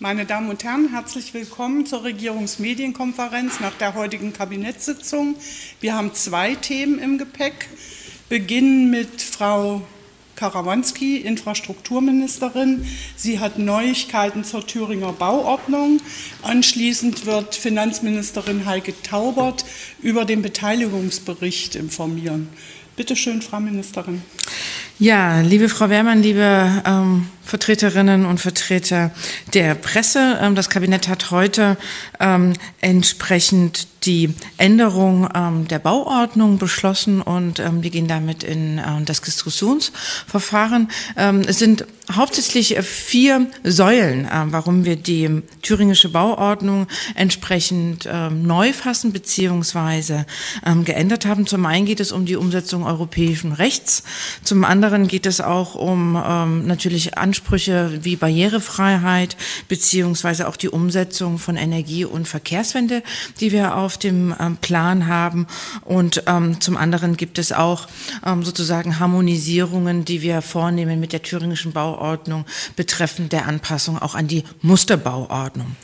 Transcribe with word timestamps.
Meine 0.00 0.26
Damen 0.26 0.48
und 0.48 0.62
Herren, 0.62 0.90
herzlich 0.92 1.34
willkommen 1.34 1.84
zur 1.84 2.04
Regierungsmedienkonferenz 2.04 3.58
nach 3.58 3.74
der 3.74 3.96
heutigen 3.96 4.32
Kabinettssitzung. 4.32 5.34
Wir 5.80 5.96
haben 5.96 6.14
zwei 6.14 6.54
Themen 6.54 7.00
im 7.00 7.18
Gepäck. 7.18 7.68
Beginnen 8.28 8.90
mit 8.90 9.20
Frau 9.20 9.82
Karawanski, 10.36 11.16
Infrastrukturministerin. 11.16 12.86
Sie 13.16 13.40
hat 13.40 13.58
Neuigkeiten 13.58 14.44
zur 14.44 14.64
Thüringer 14.64 15.12
Bauordnung. 15.12 16.00
Anschließend 16.42 17.26
wird 17.26 17.56
Finanzministerin 17.56 18.66
Heike 18.66 18.94
Taubert 19.02 19.64
über 20.00 20.24
den 20.24 20.42
Beteiligungsbericht 20.42 21.74
informieren. 21.74 22.48
Bitte 22.94 23.16
schön, 23.16 23.42
Frau 23.42 23.58
Ministerin. 23.58 24.22
Ja, 25.00 25.42
liebe 25.42 25.68
Frau 25.68 25.90
Wehrmann, 25.90 26.24
liebe 26.24 26.82
ähm, 26.84 27.28
Vertreterinnen 27.48 28.26
und 28.26 28.40
Vertreter 28.40 29.10
der 29.54 29.74
Presse. 29.74 30.38
Ähm, 30.42 30.54
das 30.54 30.68
Kabinett 30.68 31.06
hat 31.06 31.30
heute 31.30 31.78
ähm, 32.20 32.52
entsprechend 32.80 33.86
die 34.04 34.34
Änderung 34.58 35.28
ähm, 35.34 35.68
der 35.68 35.78
Bauordnung 35.78 36.58
beschlossen 36.58 37.22
und 37.22 37.58
wir 37.58 37.90
gehen 37.90 38.06
damit 38.06 38.44
in 38.44 38.80
das 39.04 39.20
Diskussionsverfahren. 39.20 40.88
Es 41.46 41.58
sind 41.58 41.84
hauptsächlich 42.12 42.78
vier 42.80 43.48
Säulen, 43.64 44.28
warum 44.46 44.84
wir 44.84 44.94
die 44.94 45.42
thüringische 45.62 46.10
Bauordnung 46.10 46.86
entsprechend 47.16 48.08
neu 48.30 48.72
fassen 48.72 49.12
bzw. 49.12 50.22
geändert 50.84 51.26
haben. 51.26 51.46
Zum 51.46 51.66
einen 51.66 51.84
geht 51.84 52.00
es 52.00 52.12
um 52.12 52.24
die 52.24 52.36
Umsetzung 52.36 52.84
europäischen 52.86 53.52
Rechts, 53.52 54.04
zum 54.44 54.64
anderen 54.64 54.87
geht 55.08 55.26
es 55.26 55.40
auch 55.40 55.74
um 55.74 56.12
natürlich 56.12 57.16
Ansprüche 57.18 57.58
Ansprüche 57.58 58.04
wie 58.04 58.16
Barrierefreiheit 58.16 59.36
beziehungsweise 59.68 60.48
auch 60.48 60.56
die 60.56 60.68
Umsetzung 60.68 61.38
von 61.38 61.56
Energie- 61.56 62.04
und 62.04 62.28
Verkehrswende, 62.28 63.02
die 63.40 63.52
wir 63.52 63.76
auf 63.76 63.98
dem 63.98 64.34
ähm, 64.38 64.56
Plan 64.56 65.06
haben. 65.06 65.46
Und 65.84 66.22
ähm, 66.26 66.60
zum 66.60 66.76
anderen 66.76 67.16
gibt 67.16 67.38
es 67.38 67.52
auch 67.52 67.88
ähm, 68.24 68.44
sozusagen 68.44 68.98
Harmonisierungen, 68.98 70.04
die 70.04 70.22
wir 70.22 70.40
vornehmen 70.42 71.00
mit 71.00 71.12
der 71.12 71.22
thüringischen 71.22 71.72
Bauordnung 71.72 72.44
betreffend 72.76 73.32
der 73.32 73.46
Anpassung 73.46 73.98
auch 73.98 74.14
an 74.14 74.28
die 74.28 74.44
Musterbauordnung. 74.62 75.74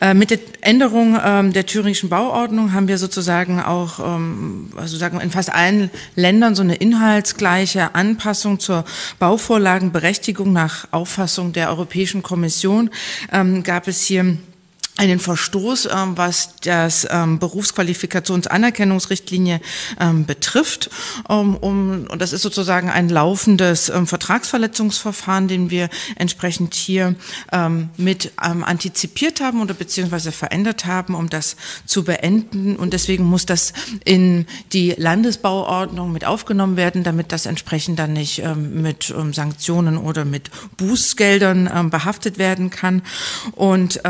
Äh, 0.00 0.14
mit 0.14 0.30
der 0.30 0.38
Änderung 0.62 1.18
ähm, 1.24 1.52
der 1.52 1.66
thüringischen 1.66 2.08
Bauordnung 2.08 2.72
haben 2.72 2.88
wir 2.88 2.98
sozusagen 2.98 3.60
auch 3.60 4.00
ähm, 4.00 4.70
sozusagen 4.76 5.20
in 5.20 5.30
fast 5.30 5.52
allen 5.52 5.90
Ländern 6.16 6.54
so 6.54 6.62
eine 6.62 6.74
inhaltsgleiche 6.74 7.94
Anpassung 7.94 8.49
zur 8.58 8.84
Bauvorlagenberechtigung 9.18 10.52
nach 10.52 10.88
Auffassung 10.90 11.52
der 11.52 11.68
Europäischen 11.68 12.22
Kommission 12.22 12.90
ähm, 13.32 13.62
gab 13.62 13.86
es 13.86 14.02
hier 14.02 14.36
einen 14.96 15.18
Verstoß, 15.18 15.86
ähm, 15.86 16.16
was 16.16 16.56
das 16.62 17.06
ähm, 17.10 17.38
Berufsqualifikationsanerkennungsrichtlinie 17.38 19.62
ähm, 19.98 20.26
betrifft. 20.26 20.90
Um, 21.26 21.56
und 21.56 22.20
das 22.20 22.34
ist 22.34 22.42
sozusagen 22.42 22.90
ein 22.90 23.08
laufendes 23.08 23.90
Vertragsverletzungsverfahren, 24.04 25.48
den 25.48 25.70
wir 25.70 25.88
entsprechend 26.16 26.74
hier 26.74 27.14
mit 27.96 28.32
antizipiert 28.36 29.40
haben 29.40 29.62
oder 29.62 29.72
beziehungsweise 29.74 30.32
verändert 30.32 30.86
haben, 30.86 31.14
um 31.14 31.30
das 31.30 31.54
zu 31.86 32.02
beenden. 32.04 32.74
Und 32.76 32.92
deswegen 32.92 33.24
muss 33.24 33.46
das 33.46 33.72
in 34.04 34.46
die 34.72 34.94
Landesbauordnung 34.96 36.10
mit 36.12 36.24
aufgenommen 36.24 36.76
werden, 36.76 37.04
damit 37.04 37.30
das 37.32 37.46
entsprechend 37.46 37.98
dann 37.98 38.12
nicht 38.12 38.42
mit 38.56 39.14
Sanktionen 39.32 39.96
oder 39.96 40.24
mit 40.24 40.50
Bußgeldern 40.76 41.90
behaftet 41.90 42.38
werden 42.38 42.70
kann. 42.70 43.02
Und 43.52 44.00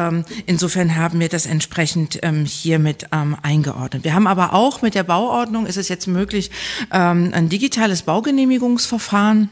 insofern 0.47 0.70
insofern 0.71 0.95
haben 0.95 1.19
wir 1.19 1.29
das 1.29 1.47
entsprechend 1.47 2.21
ähm, 2.23 2.45
hiermit 2.45 3.09
ähm, 3.11 3.37
eingeordnet. 3.43 4.05
Wir 4.05 4.15
haben 4.15 4.29
aber 4.29 4.55
auch 4.55 4.83
mit 4.83 4.95
der 4.95 5.03
Bauordnung 5.03 5.67
ist 5.67 5.77
es 5.77 5.89
jetzt 5.89 6.07
möglich, 6.07 6.53
ähm, 6.93 7.33
ein 7.35 7.49
digitales 7.49 8.03
Baugenehmigungsverfahren 8.03 9.51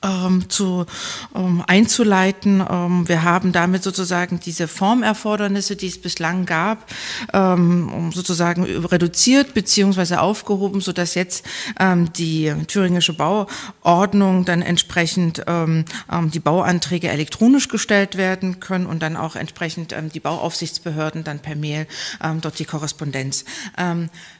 ähm, 0.00 0.48
zu 0.48 0.86
ähm, 1.34 1.64
einzuleiten. 1.66 2.64
Ähm, 2.68 3.08
wir 3.08 3.24
haben 3.24 3.50
damit 3.50 3.82
sozusagen 3.82 4.38
diese 4.38 4.68
Formerfordernisse, 4.68 5.74
die 5.74 5.88
es 5.88 6.00
bislang 6.00 6.46
gab, 6.46 6.88
ähm, 7.32 8.12
sozusagen 8.14 8.62
reduziert 8.62 9.54
beziehungsweise 9.54 10.20
aufgehoben, 10.20 10.80
so 10.80 10.92
dass 10.92 11.16
jetzt 11.16 11.44
ähm, 11.80 12.12
die 12.12 12.54
thüringische 12.68 13.12
Bauordnung 13.12 14.44
dann 14.44 14.62
entsprechend 14.62 15.42
ähm, 15.48 15.84
die 16.32 16.38
Bauanträge 16.38 17.08
elektronisch 17.08 17.66
gestellt 17.66 18.16
werden 18.16 18.60
können 18.60 18.86
und 18.86 19.02
dann 19.02 19.16
auch 19.16 19.34
entsprechend 19.34 19.94
die 20.14 20.20
Bauaufsichtsbehörden 20.20 21.24
dann 21.24 21.40
per 21.40 21.56
Mail 21.56 21.86
dort 22.40 22.58
die 22.58 22.64
Korrespondenz 22.64 23.44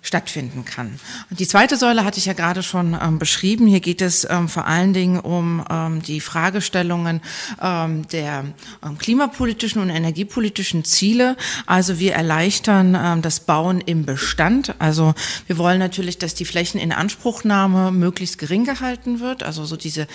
stattfinden 0.03 0.65
kann. 0.65 0.99
Und 1.31 1.41
die 1.41 1.47
zweite 1.47 1.77
Säule 1.77 2.05
hatte 2.05 2.19
ich 2.19 2.27
ja 2.27 2.33
gerade 2.33 2.63
schon 2.63 2.97
beschrieben. 3.19 3.67
Hier 3.67 3.81
geht 3.81 4.03
es 4.03 4.27
vor 4.47 4.67
allen 4.67 4.93
Dingen 4.93 5.21
um 5.21 5.48
ähm, 5.71 6.03
die 6.03 6.21
Fragestellungen 6.21 7.21
ähm, 7.61 8.07
der 8.09 8.45
ähm, 8.85 8.99
klimapolitischen 8.99 9.81
und 9.81 9.91
energiepolitischen 9.91 10.85
Ziele. 10.85 11.37
Also 11.67 11.99
wir 11.99 12.15
erleichtern 12.15 12.97
ähm, 13.01 13.23
das 13.23 13.41
Bauen 13.41 13.81
im 13.81 14.05
Bestand. 14.05 14.75
Also 14.79 15.15
wir 15.47 15.59
wollen 15.59 15.79
natürlich, 15.79 16.19
dass 16.19 16.35
die 16.35 16.45
Flächeninanspruchnahme 16.45 17.91
möglichst 17.91 18.39
gering 18.39 18.65
gehalten 18.65 19.21
wird. 19.21 19.43
Also 19.43 19.65
so 19.65 19.77
diese 19.77 20.07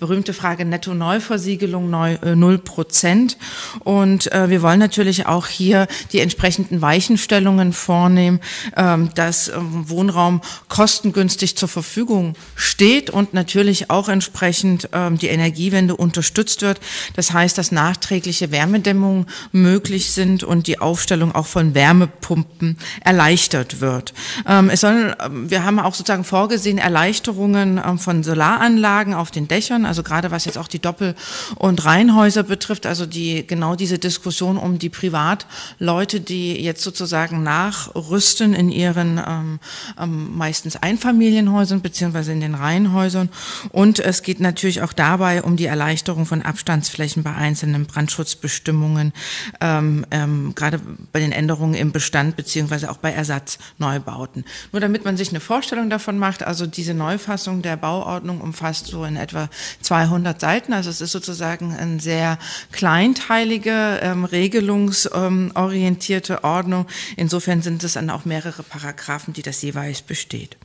berühmte 0.00 0.34
Frage 0.34 0.64
Netto-Neuversiegelung 0.64 1.88
neu, 1.88 2.14
äh, 2.14 2.34
0 2.34 2.58
Prozent. 2.58 3.38
Und 3.80 4.30
äh, 4.32 4.50
wir 4.50 4.62
wollen 4.62 4.80
natürlich 4.80 5.26
auch 5.26 5.46
hier 5.46 5.86
die 6.12 6.20
entsprechenden 6.20 6.82
Weichenstellungen 6.82 7.72
vornehmen, 7.72 8.40
ähm, 8.76 9.10
dass 9.14 9.48
ähm, 9.48 9.88
Wohnraum 9.88 10.40
kostengünstig 10.68 11.56
zur 11.56 11.68
Verfügung 11.68 12.34
steht 12.56 12.71
und 13.10 13.32
natürlich 13.32 13.90
auch 13.90 14.08
entsprechend 14.08 14.88
ähm, 14.92 15.16
die 15.16 15.28
Energiewende 15.28 15.94
unterstützt 15.94 16.62
wird. 16.62 16.80
Das 17.14 17.32
heißt, 17.32 17.56
dass 17.56 17.70
nachträgliche 17.70 18.50
Wärmedämmungen 18.50 19.26
möglich 19.52 20.10
sind 20.10 20.42
und 20.42 20.66
die 20.66 20.80
Aufstellung 20.80 21.32
auch 21.32 21.46
von 21.46 21.74
Wärmepumpen 21.74 22.78
erleichtert 23.04 23.80
wird. 23.80 24.14
Ähm, 24.48 24.68
es 24.68 24.80
soll, 24.80 25.14
ähm, 25.24 25.48
wir 25.48 25.64
haben 25.64 25.78
auch 25.78 25.94
sozusagen 25.94 26.24
vorgesehen 26.24 26.78
Erleichterungen 26.78 27.80
ähm, 27.84 27.98
von 27.98 28.24
Solaranlagen 28.24 29.14
auf 29.14 29.30
den 29.30 29.46
Dächern, 29.46 29.86
also 29.86 30.02
gerade 30.02 30.30
was 30.30 30.44
jetzt 30.44 30.58
auch 30.58 30.68
die 30.68 30.80
Doppel- 30.80 31.14
und 31.56 31.84
Reihenhäuser 31.84 32.42
betrifft, 32.42 32.86
also 32.86 33.06
die 33.06 33.46
genau 33.46 33.76
diese 33.76 33.98
Diskussion 33.98 34.56
um 34.56 34.78
die 34.78 34.90
Privatleute, 34.90 36.20
die 36.20 36.60
jetzt 36.60 36.82
sozusagen 36.82 37.42
nachrüsten 37.42 38.54
in 38.54 38.70
ihren 38.70 39.20
ähm, 39.24 39.60
ähm, 40.00 40.36
meistens 40.36 40.76
Einfamilienhäusern 40.76 41.80
beziehungsweise 41.80 42.32
in 42.32 42.40
den 42.40 42.54
Reihenhäusern. 42.72 43.28
Und 43.70 43.98
es 43.98 44.22
geht 44.22 44.40
natürlich 44.40 44.82
auch 44.82 44.92
dabei 44.92 45.42
um 45.42 45.56
die 45.56 45.64
Erleichterung 45.66 46.26
von 46.26 46.42
Abstandsflächen 46.42 47.22
bei 47.22 47.34
einzelnen 47.34 47.86
Brandschutzbestimmungen, 47.86 49.12
ähm, 49.60 50.04
ähm, 50.10 50.54
gerade 50.54 50.80
bei 51.12 51.20
den 51.20 51.32
Änderungen 51.32 51.74
im 51.74 51.92
Bestand 51.92 52.36
beziehungsweise 52.36 52.90
auch 52.90 52.96
bei 52.96 53.12
Ersatzneubauten. 53.12 54.44
Nur 54.72 54.80
damit 54.80 55.04
man 55.04 55.16
sich 55.16 55.30
eine 55.30 55.38
Vorstellung 55.40 55.90
davon 55.90 56.18
macht, 56.18 56.42
also 56.42 56.66
diese 56.66 56.94
Neufassung 56.94 57.62
der 57.62 57.76
Bauordnung 57.76 58.40
umfasst 58.40 58.86
so 58.86 59.04
in 59.04 59.16
etwa 59.16 59.48
200 59.82 60.40
Seiten, 60.40 60.72
also 60.72 60.90
es 60.90 61.00
ist 61.00 61.12
sozusagen 61.12 61.74
eine 61.74 62.00
sehr 62.00 62.38
kleinteilige, 62.72 64.00
ähm, 64.02 64.24
regelungsorientierte 64.24 66.42
Ordnung. 66.44 66.86
Insofern 67.16 67.62
sind 67.62 67.84
es 67.84 67.92
dann 67.94 68.10
auch 68.10 68.24
mehrere 68.24 68.62
Paragraphen, 68.62 69.34
die 69.34 69.42
das 69.42 69.62
jeweils 69.62 70.02
besteht. 70.02 70.56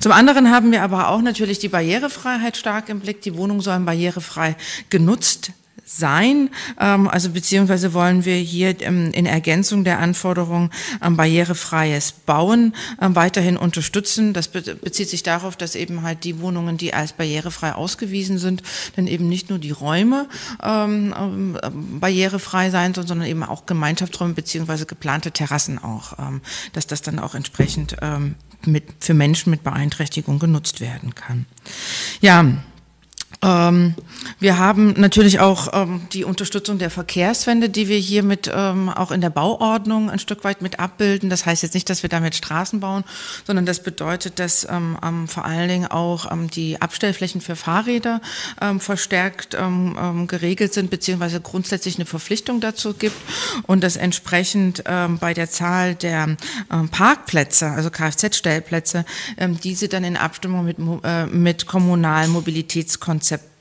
Zum 0.00 0.12
anderen 0.12 0.50
haben 0.50 0.72
wir 0.72 0.82
aber 0.82 1.08
auch 1.08 1.22
natürlich 1.22 1.58
die 1.58 1.68
Barrierefreiheit 1.68 2.56
stark 2.56 2.88
im 2.88 3.00
Blick. 3.00 3.22
Die 3.22 3.36
Wohnungen 3.36 3.60
sollen 3.60 3.84
barrierefrei 3.84 4.56
genutzt 4.90 5.52
sein. 5.84 6.50
Ähm, 6.80 7.08
also 7.08 7.30
beziehungsweise 7.30 7.92
wollen 7.92 8.24
wir 8.24 8.36
hier 8.36 8.80
ähm, 8.82 9.10
in 9.12 9.26
Ergänzung 9.26 9.84
der 9.84 9.98
Anforderungen 9.98 10.70
ähm, 11.02 11.16
barrierefreies 11.16 12.12
Bauen 12.12 12.74
weiterhin 12.98 13.56
unterstützen. 13.56 14.32
Das 14.32 14.48
bezieht 14.48 15.08
sich 15.08 15.22
darauf, 15.22 15.56
dass 15.56 15.74
eben 15.74 16.02
halt 16.02 16.24
die 16.24 16.40
Wohnungen, 16.40 16.76
die 16.76 16.94
als 16.94 17.12
barrierefrei 17.12 17.72
ausgewiesen 17.72 18.38
sind, 18.38 18.62
dann 18.96 19.06
eben 19.06 19.28
nicht 19.28 19.50
nur 19.50 19.58
die 19.58 19.70
Räume 19.70 20.28
barrierefrei 22.00 22.70
sein 22.70 22.94
sollen, 22.94 23.06
sondern 23.06 23.28
eben 23.28 23.42
auch 23.42 23.66
Gemeinschaftsräume 23.66 24.34
beziehungsweise 24.34 24.86
geplante 24.86 25.32
Terrassen 25.32 25.78
auch, 25.78 26.14
dass 26.72 26.86
das 26.86 27.02
dann 27.02 27.18
auch 27.18 27.34
entsprechend 27.34 27.96
mit, 28.66 28.84
für 29.00 29.14
Menschen 29.14 29.50
mit 29.50 29.62
Beeinträchtigung 29.62 30.38
genutzt 30.38 30.80
werden 30.80 31.14
kann. 31.14 31.46
Ja, 32.20 32.44
Ähm, 33.44 33.94
wir 34.40 34.58
haben 34.58 34.94
natürlich 34.96 35.38
auch 35.38 35.68
ähm, 35.74 36.00
die 36.12 36.24
Unterstützung 36.24 36.78
der 36.78 36.88
Verkehrswende, 36.88 37.68
die 37.68 37.88
wir 37.88 37.98
hier 37.98 38.22
mit 38.22 38.50
ähm, 38.52 38.88
auch 38.88 39.10
in 39.10 39.20
der 39.20 39.30
Bauordnung 39.30 40.08
ein 40.08 40.18
Stück 40.18 40.44
weit 40.44 40.62
mit 40.62 40.80
abbilden. 40.80 41.28
Das 41.28 41.44
heißt 41.44 41.62
jetzt 41.62 41.74
nicht, 41.74 41.90
dass 41.90 42.02
wir 42.02 42.08
damit 42.08 42.34
Straßen 42.34 42.80
bauen, 42.80 43.04
sondern 43.46 43.66
das 43.66 43.82
bedeutet, 43.82 44.38
dass 44.38 44.66
ähm, 44.68 44.96
ähm, 45.04 45.28
vor 45.28 45.44
allen 45.44 45.68
Dingen 45.68 45.86
auch 45.86 46.32
ähm, 46.32 46.48
die 46.48 46.80
Abstellflächen 46.80 47.40
für 47.40 47.56
Fahrräder 47.56 48.20
verstärkt 48.78 49.56
geregelt 50.26 50.72
sind, 50.72 50.90
beziehungsweise 50.90 51.40
grundsätzlich 51.40 51.96
eine 51.96 52.06
Verpflichtung 52.06 52.60
dazu 52.60 52.94
gibt 52.94 53.16
und 53.64 53.82
dass 53.82 53.96
entsprechend 53.96 54.84
bei 54.84 55.34
der 55.34 55.50
Zahl 55.50 55.94
der 55.94 56.36
Parkplätze, 56.90 57.66
also 57.66 57.90
Kfz-Stellplätze, 57.90 59.04
diese 59.62 59.88
dann 59.88 60.04
in 60.04 60.16
Abstimmung 60.16 60.64
mit, 60.64 60.76
äh, 61.04 61.26
mit 61.26 61.66
kommunalen 61.66 62.30
Mobilitätskonzepten 62.30 63.33
except 63.34 63.53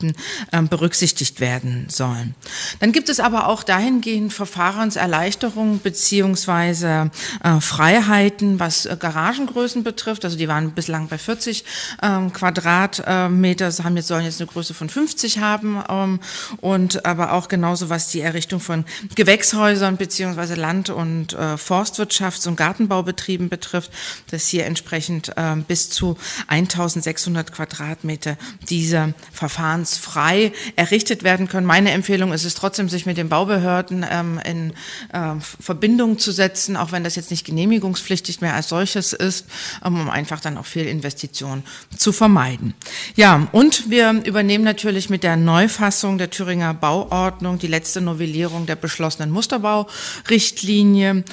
ähm, 0.51 0.67
berücksichtigt 0.67 1.39
werden 1.39 1.87
sollen. 1.89 2.35
Dann 2.79 2.91
gibt 2.91 3.09
es 3.09 3.19
aber 3.19 3.47
auch 3.47 3.63
dahingehend 3.63 4.33
Verfahrenserleichterungen 4.33 5.79
beziehungsweise 5.81 7.11
äh, 7.43 7.59
Freiheiten, 7.59 8.59
was 8.59 8.85
äh, 8.85 8.97
Garagengrößen 8.99 9.83
betrifft. 9.83 10.25
Also 10.25 10.37
die 10.37 10.47
waren 10.47 10.71
bislang 10.71 11.07
bei 11.07 11.17
40 11.17 11.63
ähm, 12.01 12.33
Quadratmeter, 12.33 13.71
haben 13.83 13.97
jetzt, 13.97 14.07
sollen 14.07 14.25
jetzt 14.25 14.41
eine 14.41 14.47
Größe 14.47 14.73
von 14.73 14.89
50 14.89 15.39
haben 15.39 15.83
ähm, 15.89 16.19
und 16.61 17.05
aber 17.05 17.33
auch 17.33 17.47
genauso 17.47 17.89
was 17.89 18.09
die 18.09 18.21
Errichtung 18.21 18.59
von 18.59 18.85
Gewächshäusern 19.15 19.97
beziehungsweise 19.97 20.55
Land- 20.55 20.89
und 20.89 21.33
äh, 21.33 21.55
Forstwirtschafts- 21.55 22.47
und 22.47 22.55
Gartenbaubetrieben 22.55 23.49
betrifft, 23.49 23.91
dass 24.31 24.47
hier 24.47 24.65
entsprechend 24.65 25.29
äh, 25.37 25.55
bis 25.67 25.89
zu 25.89 26.17
1600 26.47 27.51
Quadratmeter 27.51 28.37
dieser 28.69 29.13
Verfahrens 29.31 29.92
frei 29.97 30.51
errichtet 30.75 31.23
werden 31.23 31.47
können. 31.47 31.65
Meine 31.65 31.91
Empfehlung 31.91 32.33
ist 32.33 32.43
es 32.45 32.55
trotzdem, 32.55 32.89
sich 32.89 33.05
mit 33.05 33.17
den 33.17 33.29
Baubehörden 33.29 34.05
ähm, 34.09 34.39
in 34.45 34.73
äh, 35.11 35.39
Verbindung 35.59 36.19
zu 36.19 36.31
setzen, 36.31 36.75
auch 36.77 36.91
wenn 36.91 37.03
das 37.03 37.15
jetzt 37.15 37.31
nicht 37.31 37.45
genehmigungspflichtig 37.45 38.41
mehr 38.41 38.53
als 38.53 38.69
solches 38.69 39.13
ist, 39.13 39.45
ähm, 39.83 40.01
um 40.01 40.09
einfach 40.09 40.39
dann 40.39 40.57
auch 40.57 40.65
viel 40.65 40.85
Investitionen 40.85 41.63
zu 41.97 42.11
vermeiden. 42.11 42.73
Ja, 43.15 43.47
und 43.51 43.89
wir 43.89 44.21
übernehmen 44.25 44.63
natürlich 44.63 45.09
mit 45.09 45.23
der 45.23 45.37
Neufassung 45.37 46.17
der 46.17 46.29
Thüringer 46.29 46.73
Bauordnung 46.73 47.59
die 47.59 47.67
letzte 47.67 48.01
Novellierung 48.01 48.65
der 48.65 48.75
beschlossenen 48.75 49.31
Musterbaurichtlinie 49.31 51.23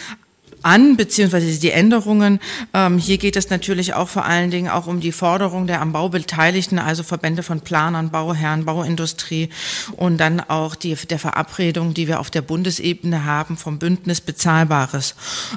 an, 0.62 0.96
beziehungsweise 0.96 1.58
die 1.58 1.70
Änderungen. 1.70 2.40
Ähm, 2.74 2.98
hier 2.98 3.18
geht 3.18 3.36
es 3.36 3.50
natürlich 3.50 3.94
auch 3.94 4.08
vor 4.08 4.24
allen 4.24 4.50
Dingen 4.50 4.68
auch 4.68 4.86
um 4.86 5.00
die 5.00 5.12
Forderung 5.12 5.66
der 5.66 5.80
am 5.80 5.92
Bau 5.92 6.08
Beteiligten, 6.08 6.78
also 6.78 7.02
Verbände 7.02 7.42
von 7.42 7.60
Planern, 7.60 8.10
Bauherren, 8.10 8.64
Bauindustrie 8.64 9.50
und 9.96 10.18
dann 10.18 10.40
auch 10.40 10.74
die, 10.74 10.94
der 10.94 11.18
Verabredung, 11.18 11.94
die 11.94 12.08
wir 12.08 12.20
auf 12.20 12.30
der 12.30 12.42
Bundesebene 12.42 13.24
haben 13.24 13.56
vom 13.56 13.78
Bündnis 13.78 14.20
Bezahlbares 14.20 15.14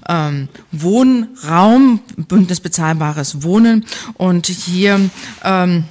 ähm, 0.09 0.47
Wohnraum, 0.71 1.99
Bündnis 2.17 2.59
Bezahlbares 2.59 3.43
Wohnen 3.43 3.85
und 4.15 4.47
hier 4.47 5.09
ähm, 5.43 5.85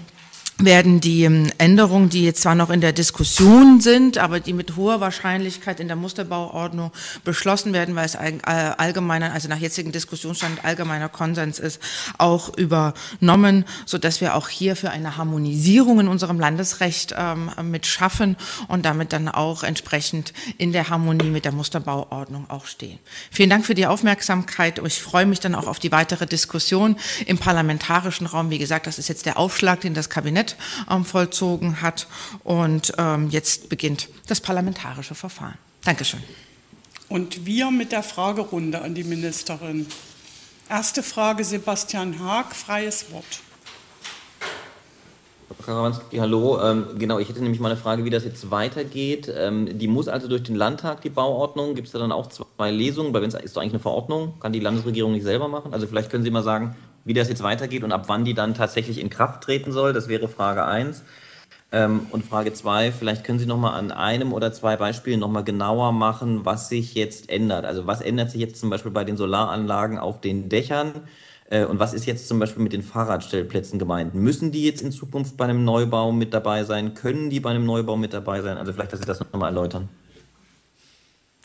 werden 0.59 1.01
die 1.01 1.25
ähm, 1.25 1.51
Änderungen, 1.59 2.09
die 2.09 2.33
zwar 2.35 2.55
noch 2.55 2.71
in 2.71 2.81
der 2.81 2.93
Diskussion 2.93 3.81
sind, 3.81 4.19
aber 4.19 4.41
die 4.41 4.53
mit 4.53 4.77
hoher 4.77 5.01
Wahrscheinlichkeit 5.01 5.81
in 5.81 5.89
der 5.89 5.97
Musterbauordnung 5.97 6.93
beschlossen 7.25 7.73
werden, 7.73 7.97
weil 7.97 8.07
es 8.07 8.17
allgemeiner, 8.17 9.33
also 9.33 9.49
nach 9.49 9.59
jetzigem 9.59 9.93
Diskussionsstand 9.93 10.65
allgemeiner 10.65 11.09
Konsens 11.09 11.59
ist, 11.59 11.81
auch 12.19 12.57
übernommen, 12.57 13.65
so 13.87 13.99
dass 13.99 14.21
wir 14.21 14.35
auch 14.35 14.49
hier 14.49 14.77
für 14.77 14.91
eine 14.91 15.17
Harmonisierung 15.17 16.01
in 16.01 16.09
unserem 16.09 16.39
Landesrecht 16.39 17.15
ähm, 17.17 17.51
mit 17.71 17.87
schaffen 17.87 18.37
und 18.69 18.85
damit 18.85 19.13
dann 19.13 19.29
auch 19.29 19.63
entsprechend 19.63 20.33
in 20.59 20.73
der 20.73 20.89
Harmonie 20.89 21.31
mit 21.31 21.45
der 21.45 21.53
Musterbauordnung 21.53 22.49
auch 22.49 22.67
stehen. 22.67 22.99
Vielen 23.31 23.51
Dank 23.51 23.67
für 23.67 23.75
die 23.75 23.87
Aufmerksamkeit. 23.87 24.81
Ich 24.85 25.01
freue 25.01 25.27
mich 25.27 25.41
dann 25.41 25.55
auch 25.55 25.67
auf 25.67 25.79
die 25.79 25.93
weitere 25.93 26.27
Diskussion 26.27 26.97
im 27.27 27.39
parlamentarischen 27.39 28.27
Raum. 28.27 28.51
Wie 28.51 28.59
gesagt, 28.59 28.87
das 28.87 28.99
ist 28.99 29.09
jetzt 29.09 29.27
der 29.27 29.39
Aufschlag, 29.39 29.81
den 29.81 29.95
das 29.95 30.09
Kabinett 30.11 30.52
ähm, 30.91 31.05
vollzogen 31.05 31.83
hat. 31.83 32.07
Und 32.45 32.93
ähm, 32.99 33.31
jetzt 33.31 33.69
beginnt 33.69 34.09
das 34.27 34.41
parlamentarische 34.41 35.15
Verfahren. 35.15 35.59
Dankeschön. 35.85 36.23
Und 37.09 37.45
wir 37.45 37.71
mit 37.71 37.93
der 37.93 38.03
Fragerunde 38.03 38.81
an 38.81 38.95
die 38.95 39.05
Ministerin. 39.05 39.87
Erste 40.69 41.03
Frage 41.03 41.45
Sebastian 41.45 42.19
Haag, 42.21 42.55
freies 42.55 43.11
Wort. 43.13 43.41
Frau 45.49 45.63
Karawanski, 45.63 46.17
hallo. 46.17 46.59
Ähm, 46.63 46.87
genau, 46.99 47.19
ich 47.19 47.29
hätte 47.29 47.43
nämlich 47.43 47.61
mal 47.61 47.71
eine 47.71 47.81
Frage, 47.81 48.05
wie 48.05 48.11
das 48.11 48.25
jetzt 48.25 48.51
weitergeht. 48.51 49.31
Ähm, 49.37 49.79
die 49.79 49.89
muss 49.89 50.09
also 50.09 50.29
durch 50.29 50.45
den 50.45 50.57
Landtag, 50.57 51.03
die 51.03 51.11
Bauordnung. 51.11 51.75
Gibt 51.75 51.89
es 51.89 51.93
da 51.93 51.99
dann 51.99 52.13
auch 52.13 52.29
zwei 52.29 52.71
Lesungen? 52.71 53.13
Weil 53.13 53.21
wenn 53.23 53.29
es 53.29 53.35
ist 53.35 53.57
doch 53.57 53.61
eigentlich 53.61 53.75
eine 53.75 53.81
Verordnung, 53.81 54.41
kann 54.41 54.53
die 54.53 54.61
Landesregierung 54.61 55.13
nicht 55.13 55.25
selber 55.25 55.49
machen. 55.49 55.75
Also 55.75 55.87
vielleicht 55.87 56.11
können 56.11 56.25
Sie 56.25 56.31
mal 56.31 56.43
sagen, 56.43 56.75
wie 57.05 57.15
das 57.15 57.29
jetzt 57.29 57.43
weitergeht 57.43 57.85
und 57.85 57.93
ab 57.93 58.05
wann 58.07 58.25
die 58.25 58.35
dann 58.35 58.55
tatsächlich 58.55 58.99
in 58.99 59.11
Kraft 59.11 59.43
treten 59.43 59.73
soll. 59.73 59.93
Das 59.93 60.09
wäre 60.09 60.29
Frage 60.29 60.65
1. 60.65 61.03
Ähm, 61.73 62.07
und 62.11 62.25
Frage 62.25 62.53
2, 62.53 62.93
vielleicht 62.93 63.25
können 63.25 63.39
Sie 63.39 63.47
noch 63.47 63.57
mal 63.57 63.73
an 63.73 63.91
einem 63.91 64.33
oder 64.35 64.53
zwei 64.53 64.77
Beispielen 64.77 65.21
noch 65.21 65.31
mal 65.31 65.43
genauer 65.43 65.93
machen, 65.93 66.45
was 66.45 66.69
sich 66.69 66.95
jetzt 66.95 67.31
ändert. 67.31 67.65
Also 67.65 67.87
was 67.87 68.03
ändert 68.03 68.31
sich 68.31 68.41
jetzt 68.41 68.61
zum 68.61 68.69
Beispiel 68.69 68.93
bei 68.93 69.05
den 69.05 69.17
Solaranlagen 69.17 69.99
auf 69.99 70.21
den 70.21 70.51
Dächern? 70.51 70.93
Äh, 71.49 71.65
und 71.65 71.79
was 71.79 71.95
ist 71.95 72.05
jetzt 72.05 72.29
zum 72.29 72.39
Beispiel 72.39 72.63
mit 72.63 72.75
den 72.75 72.83
Fahrradstellplätzen 72.83 73.79
gemeint? 73.79 74.15
Müssen 74.15 74.53
die 74.53 74.65
jetzt 74.65 74.83
in 74.83 74.93
Zukunft 74.93 75.39
bei 75.39 75.45
einem 75.45 75.65
Neubau 75.65 76.13
mit 76.13 76.35
dabei 76.35 76.65
sein? 76.65 76.93
Können 76.93 77.31
die 77.31 77.41
bei 77.41 77.51
einem 77.51 77.65
Neubau 77.65 77.97
mit 77.97 78.13
dabei 78.13 78.43
sein? 78.43 78.59
Also 78.59 78.75
vielleicht, 78.75 78.93
dass 78.93 79.01
Sie 79.01 79.07
das 79.07 79.21
noch 79.21 79.33
mal 79.33 79.47
erläutern. 79.47 79.89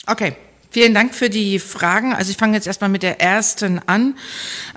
Okay, 0.08 0.36
Vielen 0.78 0.94
Dank 0.94 1.16
für 1.16 1.32
die 1.32 1.58
Fragen. 1.58 2.14
Also 2.14 2.30
ich 2.30 2.38
fange 2.38 2.54
jetzt 2.54 2.68
erstmal 2.68 2.92
mit 2.92 3.02
der 3.02 3.20
ersten 3.20 3.82
an. 3.88 4.14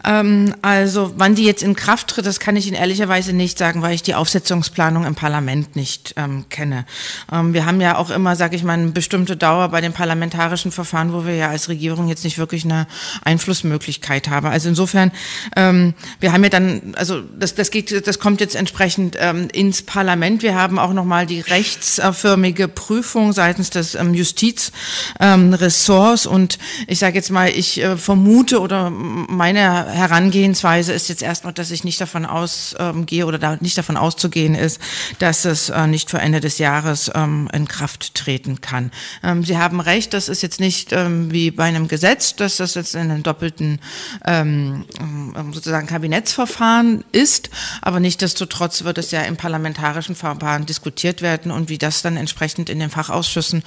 Ähm, 0.03 0.55
also 0.63 1.13
wann 1.19 1.35
die 1.35 1.45
jetzt 1.45 1.63
in 1.63 1.77
Kraft 1.77 2.09
tritt, 2.09 2.25
das 2.25 2.41
kann 2.41 2.57
ich 2.57 2.67
Ihnen 2.67 2.77
ehrlicherweise 2.77 3.35
nicht 3.35 3.59
sagen, 3.59 3.83
weil 3.83 3.95
ich 3.95 4.03
die 4.03 4.15
Aufsetzungsplanung 4.15 5.05
im 5.05 5.15
Parlament 5.15 5.77
nicht 5.77 6.15
ähm, 6.17 6.47
kenne. 6.49 6.87
Ähm, 7.31 7.53
wir 7.53 7.67
haben 7.67 7.83
ja 7.83 7.99
auch 7.99 8.09
immer, 8.09 8.35
sage 8.35 8.57
ich 8.57 8.63
mal, 8.63 8.79
eine 8.79 8.93
bestimmte 8.93 9.37
Dauer 9.37 9.69
bei 9.69 9.83
den 9.83 9.93
parlamentarischen 9.93 10.73
Verfahren, 10.73 11.13
wo 11.13 11.27
wir 11.27 11.35
ja 11.35 11.51
als 11.51 11.69
Regierung 11.69 12.09
jetzt 12.09 12.25
nicht 12.25 12.39
wirklich 12.39 12.65
eine 12.65 12.87
Einflussmöglichkeit 13.23 14.31
haben. 14.31 14.47
Also 14.47 14.71
insofern, 14.71 15.13
ähm, 15.55 15.93
wir 16.19 16.33
haben 16.33 16.43
ja 16.43 16.49
dann, 16.49 16.95
also 16.97 17.21
das, 17.39 17.55
das 17.55 17.71
geht, 17.71 18.07
das 18.07 18.19
kommt 18.19 18.41
jetzt 18.41 18.57
entsprechend 18.57 19.19
ähm, 19.21 19.49
ins 19.53 19.83
Parlament. 19.83 20.43
Wir 20.43 20.55
haben 20.55 20.79
auch 20.79 20.95
nochmal 20.95 21.27
die 21.27 21.41
rechtsförmige 21.41 22.69
Prüfung 22.69 23.35
seitens 23.35 23.69
des 23.69 23.95
ähm, 23.97 24.15
Justizressorts 24.15 25.90
Ressorts 25.91 26.27
und 26.27 26.59
ich 26.87 27.01
sage 27.01 27.17
jetzt 27.17 27.31
mal, 27.31 27.49
ich 27.49 27.83
äh, 27.83 27.97
vermute 27.97 28.61
oder 28.61 28.91
meine 28.91 29.61
Herangehensweise 29.91 30.93
ist 30.93 31.09
jetzt 31.09 31.23
erstmal, 31.23 31.53
dass 31.53 31.73
ich 31.73 31.83
nicht 31.83 32.01
davon 32.01 32.27
ausgehe 32.27 33.23
ähm, 33.23 33.27
oder 33.29 33.39
da 33.39 33.57
nicht 33.61 33.77
davon 33.77 33.97
auszugehen 33.97 34.55
ist, 34.55 34.81
dass 35.19 35.45
es 35.45 35.69
äh, 35.69 35.87
nicht 35.89 36.09
vor 36.09 36.21
Ende 36.21 36.41
des 36.41 36.59
Jahres 36.59 37.11
ähm, 37.15 37.49
in 37.53 37.67
Kraft 37.67 38.15
treten 38.15 38.61
kann. 38.61 38.93
Ähm, 39.25 39.45
Sie 39.45 39.59
haben 39.59 39.81
recht, 39.81 40.15
das 40.15 40.29
ist 40.29 40.43
jetzt 40.43 40.61
nicht 40.61 40.93
ähm, 40.93 41.33
wie 41.33 41.51
bei 41.51 41.65
einem 41.65 41.89
Gesetz, 41.89 42.37
dass 42.37 42.59
das 42.59 42.75
jetzt 42.75 42.95
in 42.95 43.11
einem 43.11 43.25
doppelten 43.25 43.81
ähm, 44.25 44.85
ähm, 45.01 45.53
sozusagen 45.53 45.89
Kabinettsverfahren 45.89 47.03
ist, 47.11 47.51
aber 47.83 47.99
nichtdestotrotz 47.99 48.85
wird 48.85 48.99
es 48.99 49.11
ja 49.11 49.23
im 49.23 49.37
parlamentarischen 49.37 50.15
Verfahren 50.15 50.67
diskutiert 50.67 51.21
werden 51.21 51.51
und 51.51 51.69
wie 51.69 51.79
das 51.79 52.03
dann 52.03 52.17
entsprechend 52.17 52.71
in 52.71 52.79
den 52.79 52.91
Fachausschüssen 52.91 53.63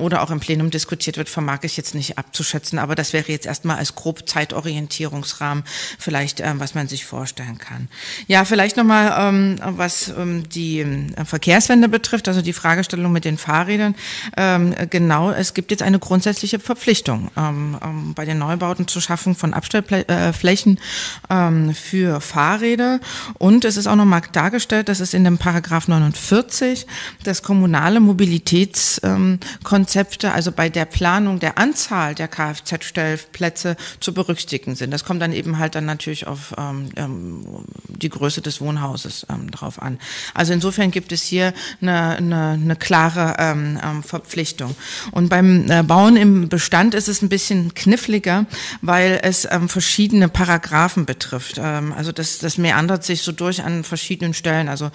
oder 0.00 0.22
auch 0.22 0.30
im 0.30 0.40
Plenum 0.40 0.70
diskutiert 0.70 1.16
wird, 1.16 1.28
vermag 1.46 1.62
ich 1.62 1.76
jetzt 1.76 1.94
nicht 1.94 2.18
abzuschätzen, 2.18 2.80
aber 2.80 2.96
das 2.96 3.12
wäre 3.12 3.30
jetzt 3.30 3.46
erstmal 3.46 3.76
als 3.76 3.94
grob 3.94 4.28
Zeitorientierungsrahmen 4.28 5.62
vielleicht, 5.96 6.40
ähm, 6.40 6.58
was 6.58 6.74
man 6.74 6.88
sich 6.88 7.04
vorstellen 7.04 7.58
kann. 7.58 7.86
Ja, 8.26 8.44
vielleicht 8.44 8.76
nochmal, 8.76 9.14
ähm, 9.16 9.60
was 9.62 10.08
ähm, 10.08 10.48
die 10.48 10.80
äh, 10.80 11.24
Verkehrswende 11.24 11.88
betrifft, 11.88 12.26
also 12.26 12.42
die 12.42 12.52
Fragestellung 12.52 13.12
mit 13.12 13.24
den 13.24 13.38
Fahrrädern. 13.38 13.94
Ähm, 14.36 14.74
genau, 14.90 15.30
es 15.30 15.54
gibt 15.54 15.70
jetzt 15.70 15.84
eine 15.84 16.00
grundsätzliche 16.00 16.58
Verpflichtung, 16.58 17.30
ähm, 17.36 17.78
ähm, 17.80 18.14
bei 18.14 18.24
den 18.24 18.38
Neubauten 18.38 18.88
zu 18.88 19.00
schaffen 19.00 19.36
von 19.36 19.54
Abstellflächen 19.54 20.80
äh, 21.28 21.72
für 21.74 22.20
Fahrräder. 22.20 22.98
Und 23.38 23.64
es 23.64 23.76
ist 23.76 23.86
auch 23.86 23.94
nochmal 23.94 24.22
dargestellt, 24.32 24.88
dass 24.88 24.98
es 24.98 25.14
in 25.14 25.22
dem 25.22 25.38
Paragraph 25.38 25.86
49 25.86 26.88
das 27.22 27.44
kommunale 27.44 28.00
Mobilitätskonzepte, 28.00 30.32
also 30.32 30.50
bei 30.50 30.68
der 30.68 30.86
Planung 30.86 31.35
Ermittlung 31.36 31.40
der 31.40 31.58
Anzahl 31.58 32.14
der 32.14 32.28
Kfz-Stellplätze 32.28 33.76
zu 34.00 34.12
berücksichtigen 34.12 34.74
sind. 34.74 34.90
Das 34.90 35.04
kommt 35.04 35.22
dann 35.22 35.32
eben 35.32 35.58
halt 35.58 35.74
dann 35.74 35.84
natürlich 35.84 36.26
auf 36.26 36.54
ähm, 36.58 36.90
ähm, 36.96 37.64
die 37.88 38.08
Größe 38.08 38.40
des 38.40 38.60
Wohnhauses 38.60 39.26
ähm, 39.30 39.50
drauf 39.50 39.80
an. 39.80 39.98
Also 40.34 40.52
insofern 40.52 40.90
gibt 40.90 41.12
es 41.12 41.22
hier 41.22 41.52
eine, 41.80 42.16
eine, 42.16 42.48
eine 42.50 42.76
klare 42.76 43.36
ähm, 43.38 43.78
ähm, 43.82 44.02
Verpflichtung. 44.02 44.74
Und 45.12 45.28
beim 45.28 45.70
äh, 45.70 45.82
Bauen 45.82 46.16
im 46.16 46.48
Bestand 46.48 46.94
ist 46.94 47.08
es 47.08 47.22
ein 47.22 47.28
bisschen 47.28 47.74
kniffliger, 47.74 48.46
weil 48.82 49.20
es 49.22 49.46
ähm, 49.50 49.68
verschiedene 49.68 50.28
Paragraphen 50.28 51.06
betrifft. 51.06 51.58
Ähm, 51.58 51.92
also 51.92 52.12
das, 52.12 52.38
das 52.38 52.58
meandert 52.58 53.04
sich 53.04 53.22
so 53.22 53.32
durch 53.32 53.62
an 53.62 53.84
verschiedenen 53.84 54.34
Stellen, 54.34 54.68
also 54.68 54.90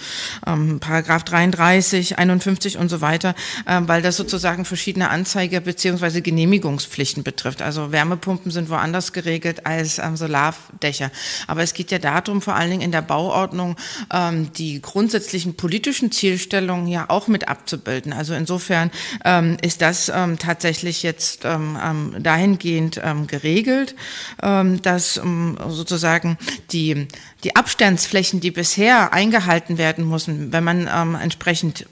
ähm, 0.46 0.80
Paragraph 0.80 1.24
33, 1.24 2.18
51 2.18 2.78
und 2.78 2.90
so 2.90 3.02
weiter, 3.02 3.36
ähm, 3.68 3.88
weil 3.88 4.02
das 4.02 4.18
sozusagen 4.18 4.66
verschiedene 4.66 5.10
Anzeige- 5.10 5.62
bzw. 5.62 6.22
Genehmigungspflichten 6.32 7.24
betrifft. 7.24 7.62
Also 7.62 7.92
Wärmepumpen 7.92 8.52
sind 8.52 8.70
woanders 8.70 9.12
geregelt 9.12 9.66
als 9.66 10.00
ähm, 10.00 10.16
Solardächer. 10.16 11.12
Aber 11.46 11.62
es 11.62 11.74
geht 11.74 11.92
ja 11.92 12.00
darum, 12.00 12.42
vor 12.42 12.56
allen 12.56 12.72
Dingen 12.72 12.82
in 12.82 12.94
der 12.94 13.02
Bauordnung 13.02 13.76
ähm, 14.14 14.50
die 14.54 14.82
grundsätzlichen 14.82 15.56
politischen 15.56 16.10
Zielstellungen 16.14 16.88
ja 16.88 17.10
auch 17.10 17.28
mit 17.28 17.50
abzubilden. 17.50 18.14
Also 18.14 18.34
insofern 18.34 18.92
ähm, 19.26 19.58
ist 19.62 19.82
das 19.82 20.08
ähm, 20.08 20.40
tatsächlich 20.40 21.04
jetzt 21.04 21.44
ähm, 21.44 21.78
ähm 21.84 22.16
dahingehend 22.22 23.02
ähm, 23.04 23.28
geregelt, 23.28 23.96
ähm, 24.42 24.82
dass 24.82 25.18
ähm, 25.18 25.58
sozusagen 25.68 26.38
die 26.72 27.08
die 27.44 27.56
Abstandsflächen, 27.56 28.40
die 28.40 28.52
bisher 28.52 29.14
eingehalten 29.14 29.78
werden 29.78 30.08
müssen, 30.08 30.54
wenn 30.54 30.64
man 30.64 30.88
ähm, 30.94 31.16
entsprechend 31.16 31.88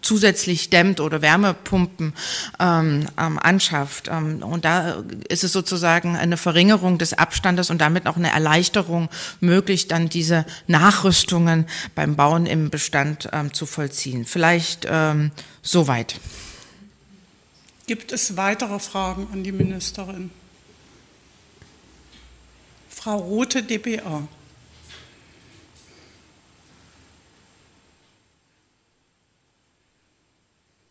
zusätzlich 0.00 0.70
dämmt 0.70 1.00
oder 1.00 1.20
Wärmepumpen 1.20 2.14
ähm, 2.58 3.06
ähm, 3.18 3.38
anschafft. 3.38 3.83
Ähm, 4.08 4.42
und 4.42 4.64
da 4.64 5.04
ist 5.28 5.44
es 5.44 5.52
sozusagen 5.52 6.16
eine 6.16 6.36
Verringerung 6.36 6.98
des 6.98 7.12
Abstandes 7.14 7.70
und 7.70 7.80
damit 7.80 8.06
auch 8.06 8.16
eine 8.16 8.30
Erleichterung 8.30 9.08
möglich, 9.40 9.88
dann 9.88 10.08
diese 10.08 10.44
Nachrüstungen 10.66 11.66
beim 11.94 12.16
Bauen 12.16 12.46
im 12.46 12.70
Bestand 12.70 13.28
ähm, 13.32 13.52
zu 13.52 13.66
vollziehen. 13.66 14.24
Vielleicht 14.24 14.86
ähm, 14.88 15.30
soweit. 15.62 16.20
Gibt 17.86 18.12
es 18.12 18.36
weitere 18.36 18.78
Fragen 18.78 19.26
an 19.32 19.44
die 19.44 19.52
Ministerin? 19.52 20.30
Frau 22.88 23.18
Rote, 23.18 23.62
dpa. 23.62 24.26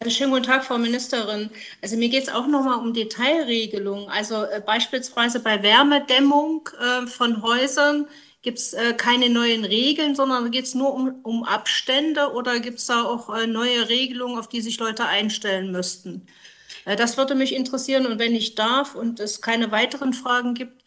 Schönen 0.09 0.31
guten 0.31 0.43
Tag, 0.43 0.65
Frau 0.65 0.77
Ministerin. 0.77 1.49
Also 1.81 1.95
mir 1.95 2.09
geht 2.09 2.23
es 2.23 2.29
auch 2.29 2.47
nochmal 2.47 2.79
um 2.79 2.93
Detailregelungen. 2.93 4.09
Also 4.09 4.43
äh, 4.43 4.61
beispielsweise 4.65 5.39
bei 5.39 5.63
Wärmedämmung 5.63 6.67
äh, 6.79 7.07
von 7.07 7.41
Häusern 7.41 8.07
gibt 8.41 8.59
es 8.59 8.73
äh, 8.73 8.93
keine 8.93 9.29
neuen 9.29 9.63
Regeln, 9.63 10.15
sondern 10.15 10.51
geht 10.51 10.65
es 10.65 10.75
nur 10.75 10.93
um, 10.93 11.21
um 11.23 11.43
Abstände 11.43 12.33
oder 12.33 12.59
gibt 12.59 12.79
es 12.79 12.87
da 12.87 13.03
auch 13.03 13.33
äh, 13.33 13.47
neue 13.47 13.87
Regelungen, 13.87 14.37
auf 14.37 14.49
die 14.49 14.61
sich 14.61 14.77
Leute 14.77 15.05
einstellen 15.05 15.71
müssten? 15.71 16.27
Äh, 16.85 16.97
das 16.97 17.17
würde 17.17 17.35
mich 17.35 17.55
interessieren 17.55 18.05
und 18.05 18.19
wenn 18.19 18.35
ich 18.35 18.55
darf 18.55 18.95
und 18.95 19.21
es 19.21 19.41
keine 19.41 19.71
weiteren 19.71 20.11
Fragen 20.11 20.53
gibt, 20.53 20.83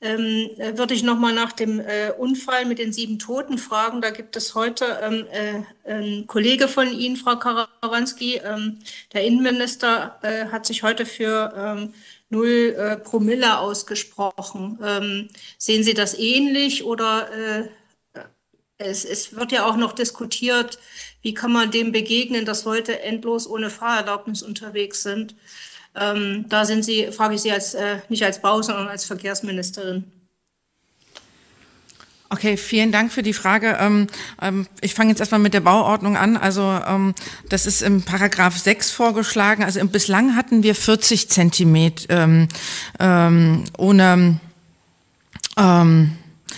ähm, 0.00 0.50
äh, 0.58 0.78
würde 0.78 0.94
ich 0.94 1.02
noch 1.02 1.18
mal 1.18 1.34
nach 1.34 1.52
dem 1.52 1.80
äh, 1.80 2.12
Unfall 2.16 2.64
mit 2.66 2.78
den 2.78 2.92
sieben 2.92 3.18
Toten 3.18 3.58
fragen. 3.58 4.00
Da 4.00 4.10
gibt 4.10 4.36
es 4.36 4.54
heute 4.54 4.98
ähm, 5.02 5.26
äh, 5.32 5.92
ein 5.92 6.26
Kollege 6.26 6.68
von 6.68 6.92
Ihnen, 6.92 7.16
Frau 7.16 7.36
Karawanski, 7.36 8.36
ähm, 8.36 8.78
der 9.12 9.24
Innenminister, 9.24 10.18
äh, 10.22 10.46
hat 10.46 10.66
sich 10.66 10.82
heute 10.84 11.04
für 11.04 11.52
ähm, 11.56 11.94
null 12.30 12.76
äh, 12.78 12.96
Promille 12.96 13.58
ausgesprochen. 13.58 14.78
Ähm, 14.82 15.28
sehen 15.58 15.82
Sie 15.82 15.94
das 15.94 16.16
ähnlich 16.18 16.84
oder 16.84 17.32
äh, 17.32 17.68
es, 18.78 19.04
es 19.04 19.34
wird 19.34 19.52
ja 19.52 19.66
auch 19.66 19.76
noch 19.76 19.92
diskutiert, 19.92 20.78
wie 21.22 21.34
kann 21.34 21.52
man 21.52 21.70
dem 21.70 21.90
begegnen, 21.92 22.44
dass 22.44 22.64
Leute 22.64 23.00
endlos 23.02 23.48
ohne 23.48 23.70
Fahrerlaubnis 23.70 24.42
unterwegs 24.42 25.02
sind. 25.02 25.34
Ähm, 26.00 26.44
da 26.48 26.64
sind 26.64 26.84
Sie, 26.84 27.10
frage 27.12 27.34
ich 27.34 27.42
Sie 27.42 27.52
als, 27.52 27.74
äh, 27.74 27.98
nicht 28.08 28.24
als 28.24 28.40
Bau, 28.40 28.62
sondern 28.62 28.88
als 28.88 29.04
Verkehrsministerin. 29.04 30.04
Okay, 32.30 32.58
vielen 32.58 32.92
Dank 32.92 33.10
für 33.10 33.22
die 33.22 33.32
Frage. 33.32 33.78
Ähm, 33.80 34.06
ähm, 34.42 34.66
ich 34.82 34.92
fange 34.92 35.10
jetzt 35.10 35.20
erstmal 35.20 35.40
mit 35.40 35.54
der 35.54 35.60
Bauordnung 35.60 36.16
an. 36.16 36.36
Also 36.36 36.62
ähm, 36.86 37.14
das 37.48 37.64
ist 37.64 37.80
im 37.80 38.02
Paragraph 38.02 38.58
6 38.58 38.90
vorgeschlagen. 38.90 39.64
Also 39.64 39.82
bislang 39.86 40.36
hatten 40.36 40.62
wir 40.62 40.74
40 40.74 41.30
Zentimeter 41.30 42.46
ohne 43.78 44.40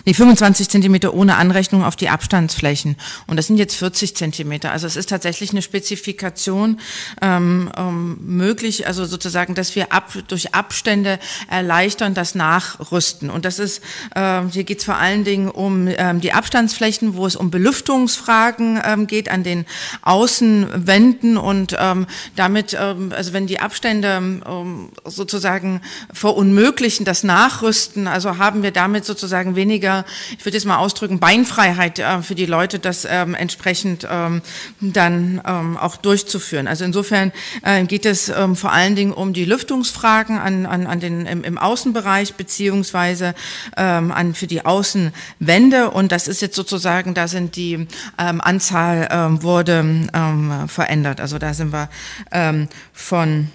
Nee, 0.06 0.14
25 0.14 0.68
Zentimeter 0.68 1.12
ohne 1.12 1.36
Anrechnung 1.36 1.84
auf 1.84 1.94
die 1.94 2.08
Abstandsflächen. 2.08 2.96
Und 3.26 3.36
das 3.36 3.48
sind 3.48 3.58
jetzt 3.58 3.76
40 3.76 4.16
Zentimeter. 4.16 4.72
Also 4.72 4.86
es 4.86 4.96
ist 4.96 5.10
tatsächlich 5.10 5.50
eine 5.50 5.62
Spezifikation 5.62 6.80
ähm, 7.20 7.70
ähm, 7.76 8.18
möglich, 8.22 8.86
also 8.86 9.04
sozusagen, 9.04 9.54
dass 9.54 9.76
wir 9.76 9.92
ab, 9.92 10.12
durch 10.28 10.54
Abstände 10.54 11.18
erleichtern 11.50 12.14
das 12.14 12.34
Nachrüsten. 12.34 13.30
Und 13.30 13.44
das 13.44 13.58
ist, 13.58 13.82
äh, 14.14 14.42
hier 14.50 14.64
geht 14.64 14.78
es 14.78 14.84
vor 14.84 14.96
allen 14.96 15.24
Dingen 15.24 15.50
um 15.50 15.88
ähm, 15.88 16.20
die 16.20 16.32
Abstandsflächen, 16.32 17.14
wo 17.14 17.26
es 17.26 17.36
um 17.36 17.50
Belüftungsfragen 17.50 18.80
ähm, 18.82 19.06
geht 19.06 19.30
an 19.30 19.42
den 19.42 19.66
Außenwänden 20.02 21.36
und 21.36 21.76
ähm, 21.78 22.06
damit, 22.36 22.76
ähm, 22.78 23.12
also 23.14 23.34
wenn 23.34 23.46
die 23.46 23.60
Abstände 23.60 24.08
ähm, 24.08 24.88
sozusagen 25.04 25.82
verunmöglichen 26.12 27.04
das 27.04 27.22
Nachrüsten, 27.22 28.06
also 28.06 28.38
haben 28.38 28.62
wir 28.62 28.70
damit 28.70 29.04
sozusagen 29.04 29.56
weniger 29.56 29.79
weniger, 29.80 30.04
ich 30.38 30.44
würde 30.44 30.56
jetzt 30.56 30.66
mal 30.66 30.76
ausdrücken, 30.76 31.20
Beinfreiheit 31.20 31.98
äh, 31.98 32.22
für 32.22 32.34
die 32.34 32.44
Leute, 32.44 32.78
das 32.78 33.06
ähm, 33.08 33.34
entsprechend 33.34 34.06
ähm, 34.10 34.42
dann 34.80 35.40
ähm, 35.46 35.76
auch 35.78 35.96
durchzuführen. 35.96 36.68
Also 36.68 36.84
insofern 36.84 37.32
äh, 37.62 37.84
geht 37.84 38.04
es 38.04 38.28
ähm, 38.28 38.56
vor 38.56 38.72
allen 38.72 38.94
Dingen 38.94 39.12
um 39.12 39.32
die 39.32 39.46
Lüftungsfragen 39.46 40.38
an, 40.38 40.66
an, 40.66 40.86
an 40.86 41.00
den, 41.00 41.24
im, 41.24 41.44
im 41.44 41.56
Außenbereich 41.56 42.34
beziehungsweise 42.34 43.34
ähm, 43.76 44.12
an, 44.12 44.34
für 44.34 44.46
die 44.46 44.66
Außenwände 44.66 45.90
und 45.90 46.12
das 46.12 46.28
ist 46.28 46.42
jetzt 46.42 46.56
sozusagen, 46.56 47.14
da 47.14 47.26
sind 47.26 47.56
die 47.56 47.86
ähm, 48.18 48.40
Anzahl 48.40 49.08
ähm, 49.10 49.42
wurde 49.42 49.78
ähm, 50.12 50.68
verändert. 50.68 51.20
Also 51.20 51.38
da 51.38 51.54
sind 51.54 51.72
wir 51.72 51.88
ähm, 52.32 52.68
von 52.92 53.48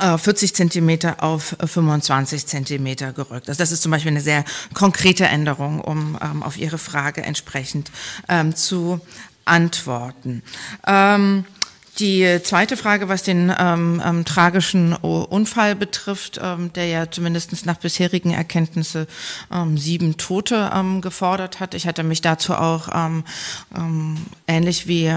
40 0.00 0.50
äh, 0.50 0.52
Zentimeter 0.52 1.22
auf 1.22 1.56
25 1.64 2.42
äh, 2.42 2.46
Zentimeter 2.46 3.12
gerückt. 3.12 3.48
Also 3.48 3.58
das 3.58 3.72
ist 3.72 3.82
zum 3.82 3.92
Beispiel 3.92 4.10
eine 4.10 4.20
sehr 4.20 4.44
konkrete 4.72 5.24
Änderung, 5.26 5.80
um 5.80 6.18
ähm, 6.22 6.42
auf 6.42 6.56
Ihre 6.56 6.78
Frage 6.78 7.22
entsprechend 7.22 7.90
ähm, 8.28 8.56
zu 8.56 9.00
antworten. 9.44 10.42
Ähm, 10.86 11.44
die 11.98 12.40
zweite 12.42 12.76
Frage, 12.76 13.08
was 13.08 13.22
den 13.22 13.52
ähm, 13.56 14.02
ähm, 14.04 14.24
tragischen 14.24 14.94
Unfall 14.94 15.76
betrifft, 15.76 16.40
ähm, 16.42 16.72
der 16.72 16.86
ja 16.86 17.10
zumindest 17.10 17.66
nach 17.66 17.76
bisherigen 17.76 18.32
Erkenntnissen 18.32 19.06
ähm, 19.52 19.78
sieben 19.78 20.16
Tote 20.16 20.70
ähm, 20.74 21.00
gefordert 21.00 21.60
hat. 21.60 21.74
Ich 21.74 21.86
hatte 21.86 22.02
mich 22.02 22.20
dazu 22.20 22.54
auch 22.54 22.88
ähm, 22.94 23.24
ähnlich 24.46 24.88
wie 24.88 25.12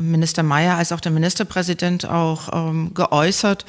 Minister 0.00 0.42
Mayer 0.42 0.76
als 0.76 0.92
auch 0.92 1.00
der 1.00 1.12
Ministerpräsident 1.12 2.06
auch 2.06 2.48
geäußert, 2.94 3.64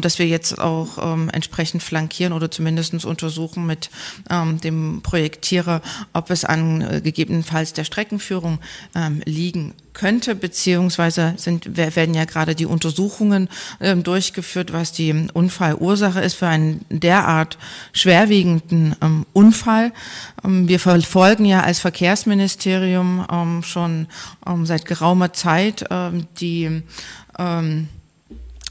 dass 0.00 0.18
wir 0.18 0.26
jetzt 0.26 0.58
auch 0.58 1.16
entsprechend 1.32 1.82
flankieren 1.82 2.32
oder 2.32 2.50
zumindest 2.50 3.04
untersuchen 3.04 3.66
mit 3.66 3.90
dem 4.30 5.00
Projektierer, 5.02 5.82
ob 6.12 6.30
es 6.30 6.44
an 6.44 6.80
äh, 6.80 7.00
gegebenenfalls 7.00 7.72
der 7.72 7.84
Streckenführung 7.84 8.60
liegen 9.24 9.74
könnte, 9.96 10.34
beziehungsweise 10.34 11.34
sind, 11.38 11.76
werden 11.76 12.14
ja 12.14 12.26
gerade 12.26 12.54
die 12.54 12.66
Untersuchungen 12.66 13.48
äh, 13.78 13.96
durchgeführt, 13.96 14.72
was 14.72 14.92
die 14.92 15.28
Unfallursache 15.32 16.20
ist 16.20 16.34
für 16.34 16.46
einen 16.46 16.84
derart 16.90 17.56
schwerwiegenden 17.92 18.94
ähm, 19.02 19.24
Unfall. 19.32 19.92
Ähm, 20.44 20.68
wir 20.68 20.78
verfolgen 20.78 21.46
ja 21.46 21.62
als 21.62 21.80
Verkehrsministerium 21.80 23.26
ähm, 23.32 23.62
schon 23.62 24.06
ähm, 24.46 24.66
seit 24.66 24.84
geraumer 24.84 25.32
Zeit 25.32 25.86
ähm, 25.90 26.26
die 26.38 26.82
ähm, 27.38 27.88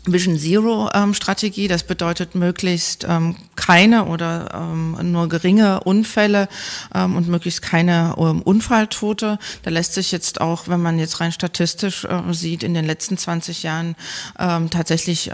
Vision 0.08 0.38
Zero 0.38 0.90
ähm, 0.94 1.14
Strategie. 1.14 1.68
Das 1.68 1.84
bedeutet 1.84 2.36
möglichst 2.36 3.06
ähm, 3.08 3.36
keine 3.56 4.06
oder 4.06 4.52
ähm, 4.54 5.12
nur 5.12 5.30
geringe 5.30 5.82
Unfälle 5.82 6.48
ähm, 6.94 7.16
und 7.16 7.28
möglichst 7.28 7.62
keine 7.62 8.16
ähm, 8.18 8.42
Unfalltote. 8.42 9.40
Da 9.64 9.70
lässt 9.70 9.94
sich 9.94 10.12
jetzt 10.12 10.42
auch, 10.42 10.68
wenn 10.68 10.82
man 10.82 11.00
jetzt 11.00 11.20
rein 11.20 11.32
statistisch 11.32 12.06
äh, 12.06 12.34
sieht, 12.34 12.64
in 12.64 12.74
den 12.74 12.86
letzten 12.86 13.18
20 13.18 13.64
Jahren 13.64 13.96
ähm, 14.40 14.70
tatsächlich 14.70 15.32